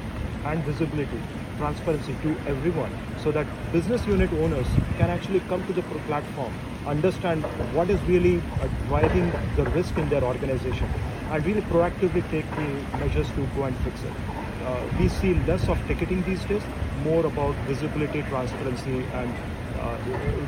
and 0.45 0.63
visibility, 0.65 1.21
transparency 1.59 2.15
to 2.23 2.31
everyone 2.47 2.91
so 3.23 3.33
that 3.33 3.47
business 3.73 4.07
unit 4.07 4.33
owners 4.35 4.67
can 4.99 5.11
actually 5.11 5.41
come 5.49 5.67
to 5.67 5.73
the 5.73 5.83
platform, 6.07 6.53
understand 6.87 7.43
what 7.75 7.89
is 7.89 8.01
really 8.03 8.37
uh, 8.61 8.69
driving 8.89 9.33
the 9.57 9.65
risk 9.71 9.97
in 9.97 10.09
their 10.09 10.23
organization, 10.23 10.89
and 11.31 11.45
really 11.47 11.63
proactively 11.63 12.23
take 12.31 12.49
the 12.51 12.99
measures 12.99 13.29
to 13.31 13.47
go 13.57 13.65
and 13.65 13.77
fix 13.79 14.03
it. 14.03 14.13
Uh, 14.65 14.83
we 15.01 15.09
see 15.09 15.35
less 15.47 15.69
of 15.69 15.79
ticketing 15.87 16.23
these 16.23 16.45
days, 16.45 16.63
more 17.03 17.25
about 17.27 17.55
visibility, 17.67 18.23
transparency, 18.23 19.05
and 19.13 19.35
uh, 19.81 19.99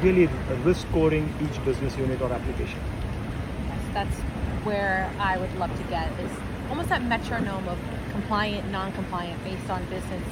really 0.02 0.26
risk 0.64 0.86
scoring 0.88 1.32
each 1.42 1.64
business 1.64 1.96
unit 1.96 2.20
or 2.20 2.32
application. 2.32 2.80
Yes, 3.68 3.80
that's 3.92 4.16
where 4.64 5.10
I 5.18 5.38
would 5.38 5.54
love 5.58 5.76
to 5.76 5.82
get 5.84 6.10
is 6.20 6.30
almost 6.68 6.88
that 6.88 7.02
metronome 7.02 7.68
of 7.68 7.78
compliant, 8.16 8.70
non-compliant 8.72 9.42
based 9.44 9.68
on 9.68 9.84
business 9.86 10.24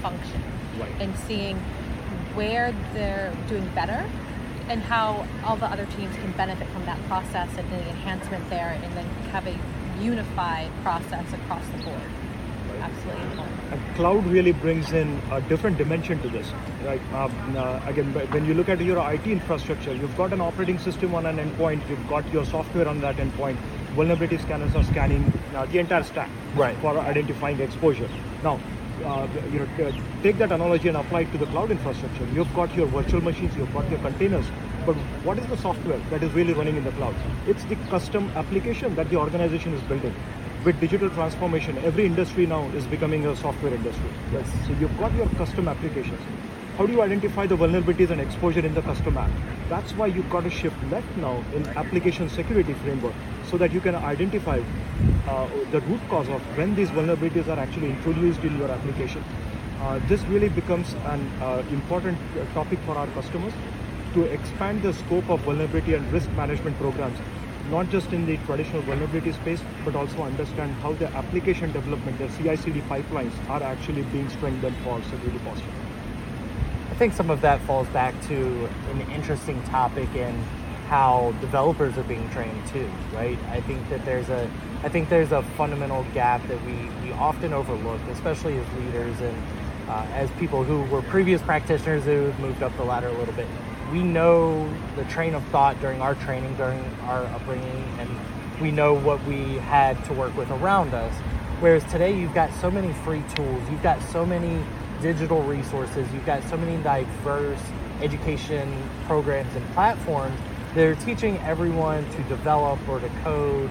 function 0.00 0.40
Right. 0.78 0.92
and 1.00 1.12
seeing 1.26 1.56
where 2.36 2.72
they're 2.94 3.32
doing 3.48 3.68
better 3.74 4.04
and 4.68 4.80
how 4.82 5.26
all 5.44 5.56
the 5.56 5.66
other 5.66 5.86
teams 5.96 6.14
can 6.16 6.30
benefit 6.32 6.68
from 6.68 6.84
that 6.86 7.02
process 7.08 7.48
and 7.58 7.68
the 7.72 7.82
enhancement 7.88 8.48
there 8.48 8.78
and 8.82 8.96
then 8.96 9.06
have 9.32 9.46
a 9.46 9.56
unified 10.00 10.70
process 10.82 11.26
across 11.32 11.66
the 11.74 11.78
board. 11.78 12.10
Absolutely 12.80 13.22
important. 13.22 13.56
And 13.72 13.96
cloud 13.96 14.26
really 14.26 14.52
brings 14.52 14.92
in 14.92 15.20
a 15.32 15.40
different 15.40 15.78
dimension 15.78 16.20
to 16.22 16.28
this, 16.28 16.46
right? 16.84 17.00
Um, 17.14 17.56
uh, 17.56 17.80
again, 17.86 18.12
when 18.30 18.44
you 18.44 18.54
look 18.54 18.68
at 18.68 18.80
your 18.80 18.98
IT 19.12 19.26
infrastructure, 19.26 19.94
you've 19.94 20.16
got 20.16 20.32
an 20.32 20.40
operating 20.40 20.78
system 20.78 21.14
on 21.14 21.26
an 21.26 21.38
endpoint, 21.38 21.88
you've 21.88 22.06
got 22.08 22.30
your 22.32 22.44
software 22.44 22.86
on 22.86 23.00
that 23.00 23.16
endpoint. 23.16 23.56
Vulnerability 23.96 24.36
scanners 24.36 24.76
are 24.76 24.84
scanning 24.84 25.24
uh, 25.54 25.64
the 25.66 25.78
entire 25.78 26.02
stack 26.02 26.28
Right. 26.54 26.76
for 26.78 26.98
identifying 26.98 27.58
exposure. 27.60 28.08
Now, 28.44 28.60
uh, 29.04 29.26
you 29.50 29.60
know, 29.60 29.92
take 30.22 30.36
that 30.36 30.52
analogy 30.52 30.88
and 30.88 30.98
apply 30.98 31.22
it 31.22 31.32
to 31.32 31.38
the 31.38 31.46
cloud 31.46 31.70
infrastructure. 31.70 32.26
You've 32.34 32.52
got 32.54 32.74
your 32.74 32.86
virtual 32.88 33.22
machines, 33.22 33.56
you've 33.56 33.72
got 33.72 33.88
your 33.90 33.98
containers, 34.00 34.44
but 34.84 34.96
what 35.24 35.38
is 35.38 35.46
the 35.46 35.56
software 35.56 35.98
that 36.10 36.22
is 36.22 36.30
really 36.32 36.52
running 36.52 36.76
in 36.76 36.84
the 36.84 36.92
cloud? 36.92 37.14
It's 37.46 37.64
the 37.64 37.76
custom 37.88 38.30
application 38.36 38.94
that 38.96 39.08
the 39.08 39.16
organization 39.16 39.72
is 39.72 39.80
building. 39.84 40.14
With 40.64 40.78
digital 40.78 41.08
transformation, 41.08 41.78
every 41.78 42.04
industry 42.04 42.44
now 42.44 42.64
is 42.70 42.84
becoming 42.86 43.26
a 43.26 43.34
software 43.36 43.72
industry. 43.72 44.10
Yes. 44.30 44.46
So 44.66 44.74
you've 44.74 44.98
got 44.98 45.14
your 45.14 45.28
custom 45.40 45.68
applications. 45.68 46.20
How 46.76 46.84
do 46.84 46.92
you 46.92 47.00
identify 47.00 47.46
the 47.46 47.56
vulnerabilities 47.56 48.10
and 48.10 48.20
exposure 48.20 48.60
in 48.60 48.74
the 48.74 48.82
custom 48.82 49.16
app? 49.16 49.30
That's 49.70 49.92
why 49.92 50.08
you've 50.08 50.28
got 50.28 50.44
to 50.44 50.50
shift 50.50 50.76
left 50.90 51.08
now 51.16 51.42
in 51.54 51.66
application 51.68 52.28
security 52.28 52.74
framework 52.74 53.14
so 53.46 53.56
that 53.56 53.72
you 53.72 53.80
can 53.80 53.94
identify 53.94 54.60
uh, 55.26 55.48
the 55.72 55.80
root 55.80 56.00
cause 56.10 56.28
of 56.28 56.42
when 56.58 56.74
these 56.74 56.90
vulnerabilities 56.90 57.48
are 57.48 57.58
actually 57.58 57.88
introduced 57.88 58.44
in 58.44 58.58
your 58.58 58.70
application. 58.70 59.24
Uh, 59.80 60.00
this 60.06 60.20
really 60.24 60.50
becomes 60.50 60.92
an 61.14 61.26
uh, 61.40 61.62
important 61.70 62.18
uh, 62.18 62.44
topic 62.52 62.78
for 62.80 62.92
our 62.92 63.06
customers 63.18 63.54
to 64.12 64.24
expand 64.24 64.82
the 64.82 64.92
scope 64.92 65.30
of 65.30 65.40
vulnerability 65.40 65.94
and 65.94 66.12
risk 66.12 66.30
management 66.32 66.76
programs, 66.76 67.18
not 67.70 67.88
just 67.88 68.12
in 68.12 68.26
the 68.26 68.36
traditional 68.44 68.82
vulnerability 68.82 69.32
space, 69.32 69.62
but 69.82 69.96
also 69.96 70.24
understand 70.24 70.74
how 70.82 70.92
the 70.92 71.08
application 71.16 71.72
development, 71.72 72.18
the 72.18 72.28
CI/CD 72.36 72.82
pipelines, 72.82 73.32
are 73.48 73.62
actually 73.62 74.02
being 74.12 74.28
strengthened 74.28 74.76
for 74.84 75.02
security 75.04 75.38
posture. 75.38 75.85
I 76.96 76.98
think 76.98 77.12
some 77.12 77.28
of 77.28 77.42
that 77.42 77.60
falls 77.66 77.86
back 77.88 78.14
to 78.28 78.70
an 78.90 79.02
interesting 79.10 79.62
topic 79.64 80.08
in 80.14 80.34
how 80.88 81.34
developers 81.42 81.98
are 81.98 82.04
being 82.04 82.26
trained 82.30 82.66
too, 82.68 82.90
right? 83.12 83.38
I 83.50 83.60
think 83.60 83.86
that 83.90 84.02
there's 84.06 84.30
a 84.30 84.50
I 84.82 84.88
think 84.88 85.10
there's 85.10 85.30
a 85.30 85.42
fundamental 85.58 86.06
gap 86.14 86.40
that 86.48 86.58
we, 86.64 86.72
we 87.04 87.12
often 87.12 87.52
overlook, 87.52 88.00
especially 88.10 88.56
as 88.56 88.66
leaders 88.78 89.20
and 89.20 89.36
uh, 89.90 90.06
as 90.14 90.30
people 90.38 90.64
who 90.64 90.84
were 90.84 91.02
previous 91.02 91.42
practitioners 91.42 92.04
who've 92.04 92.38
moved 92.40 92.62
up 92.62 92.74
the 92.78 92.84
ladder 92.84 93.08
a 93.08 93.18
little 93.18 93.34
bit. 93.34 93.46
We 93.92 94.02
know 94.02 94.66
the 94.96 95.04
train 95.04 95.34
of 95.34 95.44
thought 95.48 95.78
during 95.82 96.00
our 96.00 96.14
training, 96.14 96.56
during 96.56 96.82
our 97.02 97.24
upbringing, 97.24 97.84
and 97.98 98.08
we 98.58 98.70
know 98.70 98.94
what 98.94 99.22
we 99.24 99.56
had 99.56 100.02
to 100.06 100.14
work 100.14 100.34
with 100.34 100.50
around 100.50 100.94
us. 100.94 101.14
Whereas 101.60 101.84
today, 101.92 102.18
you've 102.18 102.34
got 102.34 102.50
so 102.54 102.70
many 102.70 102.94
free 103.04 103.22
tools, 103.34 103.62
you've 103.70 103.82
got 103.82 104.00
so 104.04 104.24
many 104.24 104.64
digital 105.00 105.42
resources, 105.42 106.06
you've 106.12 106.26
got 106.26 106.42
so 106.44 106.56
many 106.56 106.82
diverse 106.82 107.60
education 108.00 108.82
programs 109.06 109.54
and 109.54 109.66
platforms 109.72 110.38
that 110.74 110.84
are 110.84 110.94
teaching 110.96 111.38
everyone 111.38 112.04
to 112.10 112.22
develop 112.24 112.78
or 112.88 113.00
to 113.00 113.08
code 113.22 113.70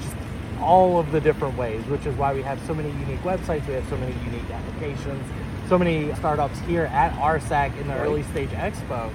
just 0.00 0.16
all 0.60 0.98
of 0.98 1.10
the 1.12 1.20
different 1.20 1.56
ways, 1.56 1.82
which 1.86 2.04
is 2.06 2.14
why 2.16 2.34
we 2.34 2.42
have 2.42 2.60
so 2.66 2.74
many 2.74 2.90
unique 3.00 3.22
websites, 3.22 3.66
we 3.66 3.74
have 3.74 3.88
so 3.88 3.96
many 3.96 4.12
unique 4.24 4.50
applications, 4.50 5.24
so 5.68 5.78
many 5.78 6.14
startups 6.16 6.58
here 6.60 6.84
at 6.84 7.12
RSAC 7.14 7.78
in 7.80 7.88
the 7.88 7.94
early 7.94 8.22
stage 8.24 8.50
expo. 8.50 9.10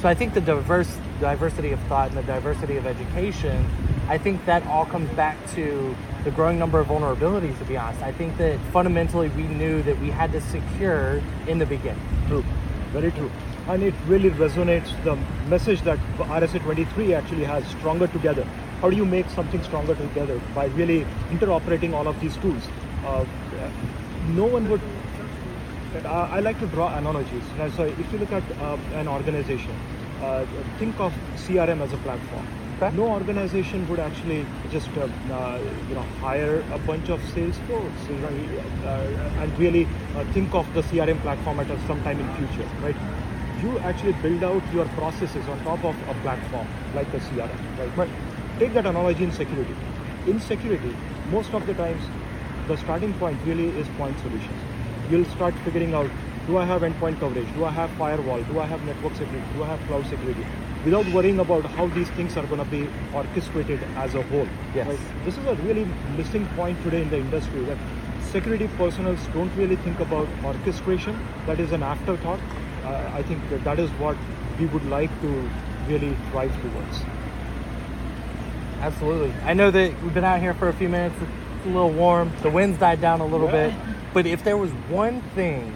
So 0.00 0.08
I 0.08 0.14
think 0.14 0.34
the 0.34 0.40
diverse 0.42 0.94
diversity 1.20 1.72
of 1.72 1.80
thought 1.84 2.08
and 2.08 2.18
the 2.18 2.22
diversity 2.22 2.76
of 2.76 2.86
education, 2.86 3.66
I 4.08 4.18
think 4.18 4.44
that 4.44 4.66
all 4.66 4.84
comes 4.84 5.10
back 5.12 5.38
to 5.52 5.96
the 6.24 6.30
growing 6.30 6.58
number 6.58 6.80
of 6.80 6.88
vulnerabilities. 6.88 7.56
To 7.58 7.64
be 7.64 7.76
honest, 7.76 8.02
I 8.02 8.12
think 8.12 8.36
that 8.38 8.58
fundamentally 8.72 9.28
we 9.30 9.42
knew 9.42 9.82
that 9.82 9.98
we 10.00 10.10
had 10.10 10.32
to 10.32 10.40
secure 10.40 11.22
in 11.46 11.58
the 11.58 11.66
beginning. 11.66 12.00
True, 12.28 12.44
very 12.92 13.12
true. 13.12 13.30
And 13.68 13.82
it 13.82 13.94
really 14.06 14.30
resonates 14.30 14.90
the 15.04 15.16
message 15.48 15.82
that 15.82 15.98
RSA 16.18 16.62
23 16.62 17.14
actually 17.14 17.44
has 17.44 17.66
stronger 17.68 18.06
together. 18.06 18.44
How 18.80 18.90
do 18.90 18.96
you 18.96 19.04
make 19.04 19.28
something 19.30 19.62
stronger 19.62 19.94
together? 19.94 20.40
By 20.54 20.66
really 20.66 21.06
interoperating 21.30 21.94
all 21.94 22.08
of 22.08 22.18
these 22.20 22.36
tools. 22.38 22.62
Uh, 23.06 23.24
no 24.28 24.44
one 24.44 24.68
would. 24.68 24.80
Uh, 26.04 26.08
I 26.08 26.40
like 26.40 26.58
to 26.60 26.66
draw 26.66 26.94
analogies. 26.96 27.44
So 27.76 27.84
if 27.84 28.12
you 28.12 28.18
look 28.18 28.32
at 28.32 28.42
uh, 28.60 28.76
an 28.94 29.08
organization, 29.08 29.74
uh, 30.22 30.44
think 30.78 30.98
of 30.98 31.12
CRM 31.36 31.80
as 31.80 31.92
a 31.92 31.96
platform. 31.98 32.46
Okay. 32.76 32.96
No 32.96 33.06
organization 33.08 33.86
would 33.88 34.00
actually 34.00 34.44
just 34.70 34.88
uh, 34.98 35.06
uh, 35.32 35.60
you 35.88 35.94
know 35.94 36.02
hire 36.20 36.64
a 36.72 36.78
bunch 36.78 37.08
of 37.08 37.22
sales 37.32 37.56
folks 37.68 38.08
you 38.08 38.16
know, 38.16 38.30
uh, 38.84 39.42
and 39.42 39.58
really 39.60 39.86
uh, 40.16 40.24
think 40.32 40.52
of 40.54 40.66
the 40.74 40.82
CRM 40.82 41.20
platform 41.20 41.60
at 41.60 41.68
some 41.86 42.02
time 42.02 42.18
in 42.18 42.28
future, 42.34 42.68
right? 42.82 42.96
You 43.62 43.78
actually 43.78 44.14
build 44.14 44.42
out 44.42 44.62
your 44.72 44.86
processes 44.96 45.48
on 45.48 45.62
top 45.62 45.84
of 45.84 45.94
a 46.08 46.14
platform 46.22 46.66
like 46.96 47.10
the 47.12 47.18
CRM, 47.18 47.78
right? 47.78 47.96
Right. 47.96 48.10
Take 48.58 48.74
that 48.74 48.86
analogy 48.86 49.22
in 49.22 49.30
security. 49.30 49.76
In 50.26 50.40
security, 50.40 50.96
most 51.30 51.54
of 51.54 51.64
the 51.68 51.74
times, 51.74 52.02
the 52.66 52.76
starting 52.78 53.14
point 53.14 53.38
really 53.46 53.68
is 53.68 53.86
point 53.96 54.18
solutions. 54.18 54.60
You'll 55.10 55.30
start 55.36 55.54
figuring 55.64 55.94
out, 55.94 56.10
do 56.48 56.58
I 56.58 56.64
have 56.64 56.82
endpoint 56.82 57.20
coverage? 57.20 57.52
Do 57.54 57.64
I 57.64 57.70
have 57.70 57.90
firewall? 57.92 58.42
Do 58.42 58.58
I 58.58 58.66
have 58.66 58.82
network 58.84 59.14
security? 59.14 59.46
Do 59.54 59.62
I 59.62 59.68
have 59.68 59.80
cloud 59.86 60.06
security? 60.06 60.44
Without 60.84 61.06
worrying 61.12 61.40
about 61.40 61.64
how 61.64 61.86
these 61.88 62.10
things 62.10 62.36
are 62.36 62.46
going 62.46 62.62
to 62.62 62.70
be 62.70 62.86
orchestrated 63.14 63.82
as 63.96 64.14
a 64.14 64.22
whole. 64.24 64.46
Yes. 64.74 64.98
This 65.24 65.38
is 65.38 65.46
a 65.46 65.54
really 65.56 65.86
missing 66.16 66.46
point 66.56 66.82
today 66.82 67.00
in 67.02 67.08
the 67.08 67.16
industry 67.16 67.64
that 67.64 67.78
security 68.30 68.68
personnel 68.76 69.16
don't 69.32 69.54
really 69.56 69.76
think 69.76 69.98
about 70.00 70.28
orchestration. 70.44 71.18
That 71.46 71.58
is 71.58 71.72
an 71.72 71.82
afterthought. 71.82 72.40
Uh, 72.84 73.10
I 73.14 73.22
think 73.22 73.48
that, 73.48 73.64
that 73.64 73.78
is 73.78 73.88
what 73.92 74.16
we 74.60 74.66
would 74.66 74.84
like 74.86 75.10
to 75.22 75.50
really 75.88 76.14
drive 76.32 76.52
towards. 76.60 77.02
Absolutely. 78.80 79.32
I 79.44 79.54
know 79.54 79.70
that 79.70 80.02
we've 80.02 80.12
been 80.12 80.24
out 80.24 80.40
here 80.40 80.52
for 80.52 80.68
a 80.68 80.74
few 80.74 80.90
minutes. 80.90 81.16
It's 81.22 81.64
a 81.66 81.68
little 81.68 81.92
warm. 81.92 82.30
The 82.42 82.50
wind's 82.50 82.78
died 82.78 83.00
down 83.00 83.22
a 83.22 83.26
little 83.26 83.46
Yeah. 83.46 83.68
bit. 83.68 83.74
But 84.12 84.26
if 84.26 84.44
there 84.44 84.58
was 84.58 84.70
one 84.90 85.22
thing 85.34 85.72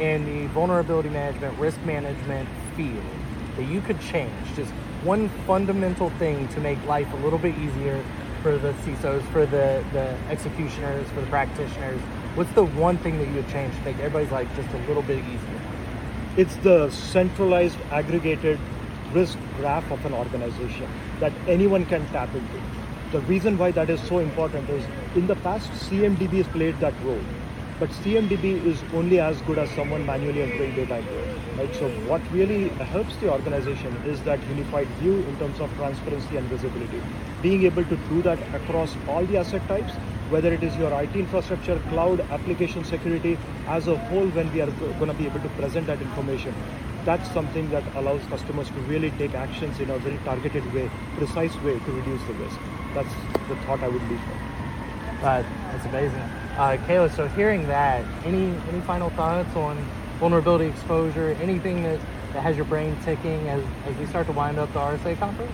in 0.00 0.24
the 0.24 0.48
vulnerability 0.48 1.08
management, 1.08 1.56
risk 1.56 1.78
management 1.84 2.48
field 2.76 3.04
that 3.56 3.64
you 3.64 3.80
could 3.80 4.00
change, 4.00 4.32
just 4.56 4.70
one 5.02 5.28
fundamental 5.46 6.10
thing 6.10 6.48
to 6.48 6.60
make 6.60 6.82
life 6.86 7.12
a 7.12 7.16
little 7.16 7.38
bit 7.38 7.56
easier 7.58 8.02
for 8.42 8.58
the 8.58 8.72
CISOs, 8.84 9.22
for 9.32 9.46
the, 9.46 9.82
the 9.92 10.16
executioners, 10.28 11.08
for 11.10 11.20
the 11.20 11.26
practitioners, 11.28 12.00
what's 12.34 12.52
the 12.52 12.64
one 12.64 12.98
thing 12.98 13.18
that 13.18 13.28
you 13.28 13.34
would 13.34 13.48
change 13.48 13.74
to 13.74 13.82
make 13.82 13.96
everybody's 13.98 14.30
life 14.30 14.48
just 14.56 14.68
a 14.74 14.78
little 14.86 15.02
bit 15.02 15.18
easier? 15.18 15.60
It's 16.36 16.56
the 16.56 16.90
centralized, 16.90 17.78
aggregated 17.90 18.58
risk 19.12 19.38
graph 19.56 19.90
of 19.90 20.04
an 20.04 20.12
organization 20.12 20.88
that 21.20 21.32
anyone 21.46 21.86
can 21.86 22.06
tap 22.08 22.34
into. 22.34 22.60
The 23.12 23.20
reason 23.20 23.56
why 23.56 23.70
that 23.70 23.88
is 23.88 24.00
so 24.02 24.18
important 24.18 24.68
is 24.68 24.84
in 25.14 25.26
the 25.26 25.36
past, 25.36 25.70
CMDB 25.88 26.38
has 26.38 26.48
played 26.48 26.78
that 26.80 26.94
role. 27.04 27.24
But 27.84 27.92
CMDB 27.96 28.64
is 28.64 28.82
only 28.94 29.20
as 29.20 29.38
good 29.42 29.58
as 29.58 29.68
someone 29.72 30.06
manually 30.06 30.40
entering 30.40 30.74
data 30.74 30.96
into 30.96 31.18
it. 31.18 31.38
Right? 31.58 31.74
So 31.74 31.88
what 32.10 32.22
really 32.32 32.70
helps 32.92 33.14
the 33.16 33.30
organization 33.30 33.94
is 34.06 34.22
that 34.22 34.40
unified 34.48 34.86
view 35.00 35.16
in 35.16 35.36
terms 35.36 35.60
of 35.60 35.70
transparency 35.76 36.38
and 36.38 36.48
visibility. 36.48 37.02
Being 37.42 37.64
able 37.64 37.84
to 37.84 37.96
do 38.08 38.22
that 38.22 38.38
across 38.54 38.96
all 39.06 39.26
the 39.26 39.36
asset 39.36 39.68
types, 39.68 39.92
whether 40.30 40.50
it 40.50 40.62
is 40.62 40.74
your 40.76 40.98
IT 40.98 41.14
infrastructure, 41.14 41.78
cloud, 41.90 42.20
application 42.30 42.84
security, 42.84 43.36
as 43.66 43.86
a 43.86 43.98
whole, 44.08 44.28
when 44.28 44.50
we 44.54 44.62
are 44.62 44.70
going 45.00 45.10
to 45.10 45.18
be 45.18 45.26
able 45.26 45.40
to 45.40 45.50
present 45.60 45.86
that 45.86 46.00
information, 46.00 46.54
that's 47.04 47.30
something 47.32 47.68
that 47.68 47.84
allows 47.96 48.22
customers 48.28 48.68
to 48.68 48.80
really 48.92 49.10
take 49.18 49.34
actions 49.34 49.78
in 49.78 49.90
a 49.90 49.98
very 49.98 50.16
targeted 50.24 50.64
way, 50.72 50.90
precise 51.18 51.54
way 51.56 51.78
to 51.80 51.92
reduce 51.92 52.22
the 52.28 52.32
risk. 52.32 52.58
That's 52.94 53.14
the 53.50 53.56
thought 53.66 53.82
I 53.82 53.88
would 53.88 54.08
leave 54.08 54.20
for. 54.20 55.26
Uh, 55.26 55.44
that's 55.70 55.84
amazing. 55.84 56.43
Uh, 56.56 56.76
Kayla, 56.86 57.12
so 57.16 57.26
hearing 57.26 57.66
that, 57.66 58.04
any 58.24 58.54
any 58.68 58.80
final 58.82 59.10
thoughts 59.10 59.56
on 59.56 59.76
vulnerability 60.20 60.66
exposure, 60.66 61.36
anything 61.42 61.82
that, 61.82 61.98
that 62.32 62.42
has 62.44 62.54
your 62.54 62.64
brain 62.66 62.96
ticking 63.04 63.48
as, 63.48 63.60
as 63.86 63.96
we 63.96 64.06
start 64.06 64.28
to 64.28 64.32
wind 64.32 64.56
up 64.56 64.72
the 64.72 64.78
RSA 64.78 65.18
conference? 65.18 65.50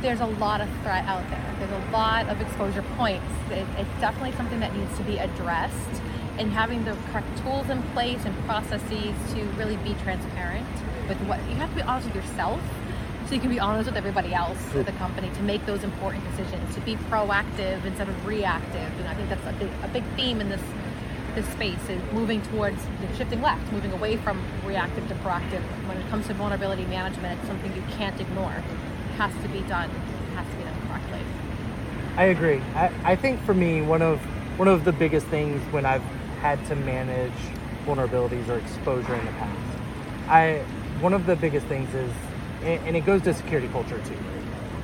There's 0.00 0.20
a 0.20 0.26
lot 0.26 0.60
of 0.60 0.68
threat 0.82 1.04
out 1.06 1.28
there. 1.28 1.56
There's 1.58 1.72
a 1.72 1.90
lot 1.90 2.28
of 2.28 2.40
exposure 2.40 2.82
points. 2.96 3.26
It, 3.50 3.66
it's 3.78 4.00
definitely 4.00 4.30
something 4.36 4.60
that 4.60 4.72
needs 4.76 4.96
to 4.96 5.02
be 5.02 5.18
addressed 5.18 6.00
and 6.38 6.52
having 6.52 6.84
the 6.84 6.96
correct 7.10 7.36
tools 7.38 7.68
in 7.70 7.82
place 7.94 8.24
and 8.24 8.44
processes 8.44 9.12
to 9.34 9.42
really 9.56 9.76
be 9.78 9.94
transparent 10.04 10.68
with 11.08 11.18
what 11.22 11.40
you 11.48 11.56
have 11.56 11.68
to 11.70 11.74
be 11.74 11.82
honest 11.82 12.06
with 12.06 12.14
yourself 12.14 12.60
so 13.28 13.34
you 13.34 13.40
can 13.40 13.50
be 13.50 13.60
honest 13.60 13.86
with 13.86 13.96
everybody 13.96 14.32
else 14.32 14.58
at 14.74 14.86
the 14.86 14.92
company 14.92 15.28
to 15.34 15.42
make 15.42 15.64
those 15.66 15.84
important 15.84 16.24
decisions 16.30 16.74
to 16.74 16.80
be 16.80 16.96
proactive 16.96 17.84
instead 17.84 18.08
of 18.08 18.26
reactive. 18.26 18.90
And 18.98 19.08
i 19.08 19.14
think 19.14 19.28
that's 19.28 19.46
a 19.46 19.52
big, 19.52 19.70
a 19.82 19.88
big 19.88 20.04
theme 20.16 20.40
in 20.40 20.48
this 20.48 20.62
this 21.34 21.46
space 21.50 21.88
is 21.90 22.00
moving 22.12 22.40
towards 22.42 22.80
shifting 23.16 23.42
left 23.42 23.70
moving 23.70 23.92
away 23.92 24.16
from 24.16 24.42
reactive 24.64 25.06
to 25.08 25.14
proactive. 25.16 25.62
When 25.86 25.98
it 25.98 26.08
comes 26.08 26.26
to 26.28 26.34
vulnerability 26.34 26.86
management 26.86 27.38
it's 27.38 27.46
something 27.48 27.74
you 27.76 27.82
can't 27.96 28.18
ignore. 28.18 28.52
It 28.52 29.14
has 29.18 29.32
to 29.42 29.48
be 29.48 29.60
done. 29.68 29.90
It 29.90 30.34
has 30.34 30.46
to 30.50 30.56
be 30.56 30.64
done 30.64 30.88
correctly. 30.88 31.20
I 32.16 32.24
agree. 32.24 32.60
I, 32.74 32.90
I 33.04 33.16
think 33.16 33.40
for 33.42 33.52
me 33.52 33.82
one 33.82 34.00
of 34.00 34.20
one 34.58 34.68
of 34.68 34.84
the 34.84 34.92
biggest 34.92 35.26
things 35.26 35.62
when 35.72 35.84
i've 35.84 36.02
had 36.40 36.64
to 36.66 36.76
manage 36.76 37.32
vulnerabilities 37.84 38.48
or 38.48 38.58
exposure 38.58 39.14
in 39.14 39.24
the 39.26 39.32
past. 39.32 39.78
I 40.28 40.64
one 41.00 41.14
of 41.14 41.26
the 41.26 41.36
biggest 41.36 41.66
things 41.66 41.94
is, 41.94 42.10
and 42.62 42.96
it 42.96 43.04
goes 43.06 43.22
to 43.22 43.34
security 43.34 43.68
culture 43.68 44.00
too. 44.04 44.16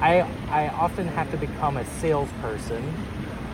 I 0.01 0.21
I 0.49 0.69
often 0.69 1.07
have 1.09 1.31
to 1.31 1.37
become 1.37 1.77
a 1.77 1.85
salesperson 1.85 2.95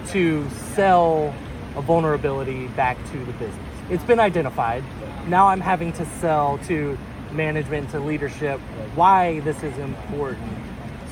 to 0.08 0.48
sell 0.74 1.34
a 1.76 1.82
vulnerability 1.82 2.66
back 2.68 2.96
to 3.12 3.18
the 3.24 3.32
business. 3.32 3.76
It's 3.90 4.04
been 4.04 4.20
identified. 4.20 4.84
Now 5.28 5.48
I'm 5.48 5.60
having 5.60 5.92
to 5.94 6.06
sell 6.06 6.58
to 6.66 6.98
management, 7.32 7.90
to 7.90 8.00
leadership, 8.00 8.60
why 8.94 9.40
this 9.40 9.62
is 9.62 9.76
important. 9.78 10.52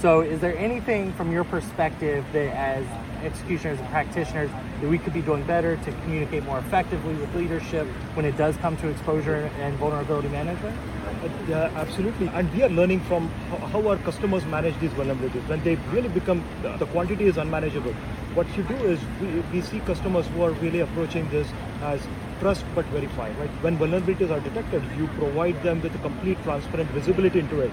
So, 0.00 0.20
is 0.20 0.40
there 0.40 0.56
anything 0.56 1.12
from 1.14 1.32
your 1.32 1.42
perspective 1.42 2.24
that, 2.32 2.54
as 2.54 2.84
executioners 3.24 3.80
and 3.80 3.88
practitioners 3.88 4.48
that 4.80 4.88
we 4.88 4.96
could 4.96 5.12
be 5.12 5.22
doing 5.22 5.42
better 5.42 5.74
to 5.74 5.92
communicate 6.02 6.44
more 6.44 6.60
effectively 6.60 7.14
with 7.14 7.34
leadership 7.34 7.84
when 8.14 8.24
it 8.24 8.36
does 8.36 8.56
come 8.58 8.76
to 8.76 8.88
exposure 8.88 9.50
and 9.58 9.76
vulnerability 9.78 10.28
management? 10.28 10.76
Uh, 10.76 11.28
yeah, 11.48 11.70
absolutely. 11.74 12.28
And 12.28 12.52
we 12.54 12.62
are 12.62 12.68
learning 12.68 13.00
from 13.00 13.28
how 13.72 13.88
our 13.88 13.96
customers 13.96 14.44
manage 14.46 14.78
these 14.78 14.92
vulnerabilities. 14.92 15.44
When 15.48 15.64
they 15.64 15.74
really 15.90 16.08
become, 16.08 16.44
the 16.62 16.86
quantity 16.86 17.24
is 17.24 17.36
unmanageable. 17.36 17.92
What 18.34 18.46
you 18.56 18.62
do 18.62 18.76
is 18.76 19.00
we, 19.20 19.40
we 19.52 19.60
see 19.62 19.80
customers 19.80 20.28
who 20.28 20.42
are 20.42 20.52
really 20.52 20.78
approaching 20.78 21.28
this 21.30 21.48
as 21.82 22.00
trust 22.38 22.64
but 22.76 22.84
verify, 22.86 23.30
right? 23.32 23.50
When 23.62 23.76
vulnerabilities 23.76 24.30
are 24.30 24.38
detected, 24.38 24.80
you 24.96 25.08
provide 25.18 25.60
them 25.64 25.82
with 25.82 25.92
a 25.92 25.98
complete 25.98 26.40
transparent 26.44 26.88
visibility 26.90 27.40
into 27.40 27.62
it. 27.62 27.72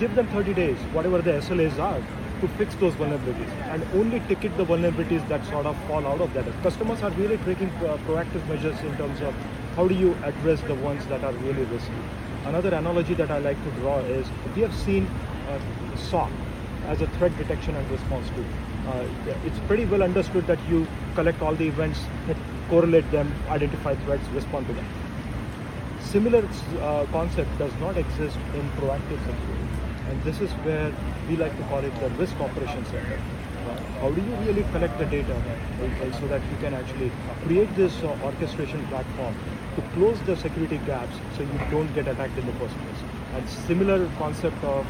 Give 0.00 0.12
them 0.16 0.26
30 0.28 0.54
days, 0.54 0.76
whatever 0.92 1.22
the 1.22 1.32
SLAs 1.34 1.78
are, 1.78 2.02
to 2.40 2.48
fix 2.58 2.74
those 2.76 2.94
vulnerabilities 2.94 3.50
and 3.72 3.82
only 3.94 4.18
ticket 4.28 4.56
the 4.56 4.64
vulnerabilities 4.64 5.26
that 5.28 5.46
sort 5.46 5.66
of 5.66 5.76
fall 5.86 6.04
out 6.04 6.20
of 6.20 6.34
that. 6.34 6.44
Customers 6.62 7.00
are 7.02 7.10
really 7.12 7.38
taking 7.38 7.70
uh, 7.70 7.96
proactive 8.06 8.46
measures 8.48 8.78
in 8.80 8.96
terms 8.96 9.20
of 9.20 9.32
how 9.76 9.86
do 9.86 9.94
you 9.94 10.14
address 10.24 10.60
the 10.62 10.74
ones 10.74 11.06
that 11.06 11.22
are 11.22 11.32
really 11.32 11.62
risky. 11.64 12.02
Another 12.44 12.74
analogy 12.74 13.14
that 13.14 13.30
I 13.30 13.38
like 13.38 13.62
to 13.62 13.70
draw 13.80 14.00
is 14.00 14.26
we 14.56 14.62
have 14.62 14.74
seen 14.74 15.06
uh, 15.48 15.96
SOC 15.96 16.30
as 16.88 17.00
a 17.00 17.06
threat 17.18 17.36
detection 17.38 17.76
and 17.76 17.90
response 17.90 18.28
tool. 18.30 18.44
Uh, 18.88 19.06
it's 19.46 19.58
pretty 19.68 19.84
well 19.86 20.02
understood 20.02 20.46
that 20.48 20.58
you 20.68 20.86
collect 21.14 21.40
all 21.40 21.54
the 21.54 21.68
events, 21.68 22.00
correlate 22.68 23.08
them, 23.12 23.32
identify 23.48 23.94
threats, 24.04 24.26
respond 24.30 24.66
to 24.66 24.72
them. 24.72 24.86
Similar 26.00 26.46
uh, 26.80 27.06
concept 27.12 27.56
does 27.58 27.72
not 27.80 27.96
exist 27.96 28.36
in 28.54 28.68
proactive 28.70 29.18
security. 29.24 29.83
And 30.08 30.22
this 30.22 30.40
is 30.40 30.50
where 30.66 30.92
we 31.28 31.36
like 31.36 31.56
to 31.56 31.62
call 31.64 31.78
it 31.78 31.94
the 32.00 32.10
risk 32.10 32.38
operations 32.40 32.88
center. 32.88 33.18
How 34.00 34.10
do 34.10 34.20
you 34.20 34.34
really 34.46 34.64
collect 34.72 34.98
the 34.98 35.06
data 35.06 35.34
right, 35.80 36.14
so 36.14 36.26
that 36.28 36.42
you 36.50 36.56
can 36.58 36.74
actually 36.74 37.10
create 37.46 37.74
this 37.74 38.02
uh, 38.02 38.18
orchestration 38.22 38.86
platform 38.88 39.34
to 39.76 39.82
close 39.94 40.20
the 40.22 40.36
security 40.36 40.78
gaps 40.84 41.16
so 41.36 41.42
you 41.42 41.58
don't 41.70 41.92
get 41.94 42.06
attacked 42.06 42.36
in 42.36 42.44
the 42.46 42.52
first 42.52 42.74
place? 42.74 43.00
And 43.34 43.48
similar 43.48 44.06
concept 44.18 44.62
of 44.64 44.86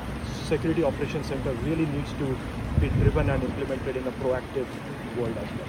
security 0.46 0.82
operations 0.82 1.26
center 1.26 1.52
really 1.64 1.86
needs 1.86 2.12
to 2.14 2.36
be 2.80 2.88
driven 3.00 3.30
and 3.30 3.42
implemented 3.42 3.96
in 3.96 4.06
a 4.06 4.12
proactive 4.12 4.66
world 5.16 5.36
as 5.38 5.50
well. 5.50 5.68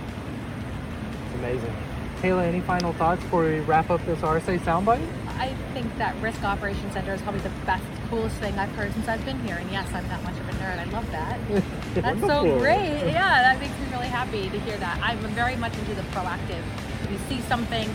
It's 1.25 1.35
amazing. 1.35 1.75
Kayla, 2.21 2.43
any 2.43 2.61
final 2.61 2.93
thoughts 2.93 3.21
before 3.21 3.43
we 3.43 3.59
wrap 3.59 3.89
up 3.89 4.03
this 4.05 4.19
RSA 4.19 4.59
soundbite? 4.59 5.05
I 5.37 5.53
think 5.73 5.95
that 5.97 6.15
Risk 6.21 6.43
Operations 6.43 6.93
Center 6.93 7.13
is 7.13 7.21
probably 7.21 7.41
the 7.41 7.51
best, 7.65 7.83
coolest 8.09 8.37
thing 8.37 8.57
I've 8.57 8.69
heard 8.71 8.93
since 8.93 9.07
I've 9.07 9.23
been 9.25 9.39
here. 9.45 9.55
And 9.55 9.69
yes, 9.71 9.87
I'm 9.93 10.07
that 10.07 10.23
much 10.23 10.37
of 10.39 10.47
a 10.47 10.51
nerd. 10.53 10.79
I 10.79 10.83
love 10.85 11.09
that. 11.11 11.39
That's 11.95 12.21
so 12.21 12.59
great. 12.59 13.11
Yeah, 13.11 13.41
that 13.41 13.59
makes 13.59 13.77
me 13.79 13.85
really 13.91 14.07
happy 14.07 14.49
to 14.49 14.59
hear 14.59 14.77
that. 14.77 14.99
I'm 15.01 15.17
very 15.33 15.55
much 15.55 15.77
into 15.77 15.93
the 15.95 16.03
proactive. 16.13 16.63
If 17.03 17.11
you 17.11 17.17
see 17.29 17.41
something, 17.47 17.89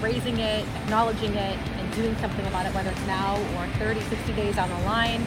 raising 0.00 0.38
it, 0.38 0.66
acknowledging 0.82 1.34
it, 1.34 1.58
and 1.58 1.94
doing 1.94 2.16
something 2.16 2.46
about 2.46 2.66
it, 2.66 2.74
whether 2.74 2.90
it's 2.90 3.06
now 3.06 3.36
or 3.58 3.66
30, 3.78 4.00
60 4.00 4.32
days 4.34 4.56
down 4.56 4.68
the 4.68 4.86
line, 4.86 5.26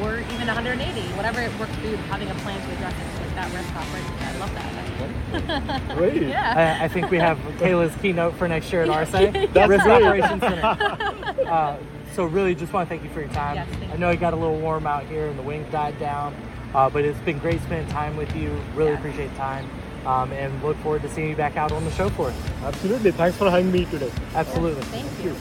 or 0.00 0.18
even 0.34 0.46
180, 0.46 1.00
whatever 1.16 1.40
it 1.40 1.50
works 1.58 1.74
for 1.76 1.86
you, 1.86 1.96
having 2.08 2.30
a 2.30 2.34
plan 2.36 2.60
to 2.60 2.76
address 2.76 2.94
it. 2.94 3.28
So 3.28 3.34
that 3.34 3.52
risk 3.52 3.74
operation, 3.74 4.14
I 4.20 4.38
love 4.38 4.54
that. 4.54 4.72
Great. 5.96 6.22
yeah. 6.22 6.78
I, 6.80 6.84
I, 6.84 6.88
think 6.88 7.10
we 7.10 7.18
have 7.18 7.38
Kayla's 7.58 7.94
keynote 8.00 8.36
for 8.36 8.46
next 8.46 8.72
year 8.72 8.82
at 8.82 8.88
RSA. 8.88 9.52
That's 9.52 9.68
risk 9.68 9.84
great. 9.84 10.02
operations 10.02 10.40
center. 10.40 11.08
Uh, 11.52 11.76
so 12.14 12.24
really, 12.24 12.54
just 12.54 12.72
want 12.72 12.88
to 12.88 12.94
thank 12.94 13.02
you 13.02 13.10
for 13.10 13.20
your 13.20 13.30
time. 13.30 13.56
Yes, 13.56 13.68
I 13.92 13.96
know 13.96 14.10
it 14.10 14.20
got 14.20 14.32
a 14.32 14.36
little 14.36 14.58
warm 14.58 14.86
out 14.86 15.04
here 15.06 15.26
and 15.26 15.38
the 15.38 15.42
wind 15.42 15.70
died 15.70 15.98
down, 15.98 16.34
uh, 16.74 16.90
but 16.90 17.04
it's 17.04 17.18
been 17.20 17.38
great 17.38 17.60
spending 17.62 17.88
time 17.92 18.16
with 18.16 18.34
you. 18.36 18.50
Really 18.74 18.90
yes. 18.90 18.98
appreciate 18.98 19.30
the 19.30 19.36
time. 19.36 19.68
Um, 20.06 20.32
and 20.32 20.62
look 20.62 20.76
forward 20.78 21.02
to 21.02 21.08
seeing 21.08 21.30
you 21.30 21.36
back 21.36 21.56
out 21.56 21.70
on 21.70 21.84
the 21.84 21.90
show 21.92 22.08
for 22.10 22.28
us. 22.28 22.34
Absolutely. 22.62 23.12
Thanks 23.12 23.36
for 23.36 23.48
having 23.48 23.70
me 23.70 23.84
today. 23.84 24.10
Absolutely. 24.34 24.82
Thank, 24.82 25.06
Thank 25.06 25.24
you. 25.24 25.30
you. 25.30 25.36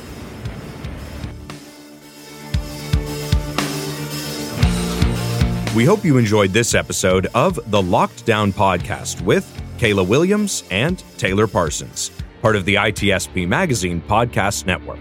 We 5.76 5.86
hope 5.86 6.04
you 6.04 6.18
enjoyed 6.18 6.52
this 6.52 6.76
episode 6.76 7.28
of 7.34 7.60
the 7.72 7.82
Locked 7.82 8.26
Down 8.26 8.54
Podcast 8.54 9.22
with 9.22 9.50
Kayla 9.78 10.06
Williams 10.06 10.64
and 10.70 11.04
Taylor 11.18 11.48
Parsons, 11.48 12.12
part 12.42 12.56
of 12.56 12.66
the 12.66 12.76
ITSP 12.76 13.48
Magazine 13.48 14.02
Podcast 14.02 14.66
Network. 14.66 15.00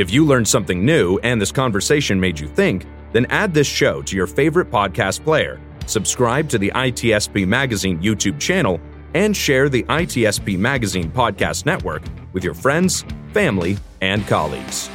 If 0.00 0.10
you 0.10 0.24
learned 0.24 0.48
something 0.48 0.82
new 0.82 1.18
and 1.18 1.38
this 1.38 1.52
conversation 1.52 2.18
made 2.18 2.40
you 2.40 2.48
think, 2.48 2.86
then 3.12 3.26
add 3.26 3.52
this 3.52 3.66
show 3.66 4.00
to 4.00 4.16
your 4.16 4.26
favorite 4.26 4.70
podcast 4.70 5.22
player, 5.22 5.60
subscribe 5.84 6.48
to 6.48 6.56
the 6.56 6.72
ITSP 6.74 7.46
Magazine 7.46 8.00
YouTube 8.00 8.40
channel, 8.40 8.80
and 9.12 9.36
share 9.36 9.68
the 9.68 9.82
ITSP 9.82 10.58
Magazine 10.58 11.10
Podcast 11.10 11.66
Network 11.66 12.02
with 12.32 12.42
your 12.42 12.54
friends, 12.54 13.04
family, 13.34 13.76
and 14.00 14.26
colleagues. 14.26 14.88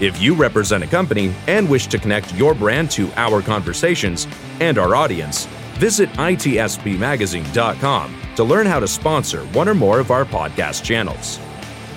If 0.00 0.20
you 0.20 0.34
represent 0.34 0.82
a 0.82 0.88
company 0.88 1.32
and 1.46 1.70
wish 1.70 1.86
to 1.86 1.96
connect 1.96 2.34
your 2.34 2.52
brand 2.52 2.90
to 2.92 3.12
our 3.12 3.42
conversations 3.42 4.26
and 4.58 4.76
our 4.76 4.96
audience, 4.96 5.46
visit 5.74 6.10
itspmagazine.com 6.14 8.16
to 8.34 8.42
learn 8.42 8.66
how 8.66 8.80
to 8.80 8.88
sponsor 8.88 9.44
one 9.52 9.68
or 9.68 9.74
more 9.74 10.00
of 10.00 10.10
our 10.10 10.24
podcast 10.24 10.82
channels. 10.82 11.38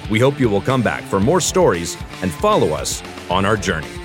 We 0.09 0.19
hope 0.19 0.39
you 0.39 0.49
will 0.49 0.61
come 0.61 0.81
back 0.81 1.03
for 1.03 1.19
more 1.19 1.41
stories 1.41 1.97
and 2.21 2.31
follow 2.31 2.69
us 2.69 3.01
on 3.29 3.45
our 3.45 3.57
journey. 3.57 4.04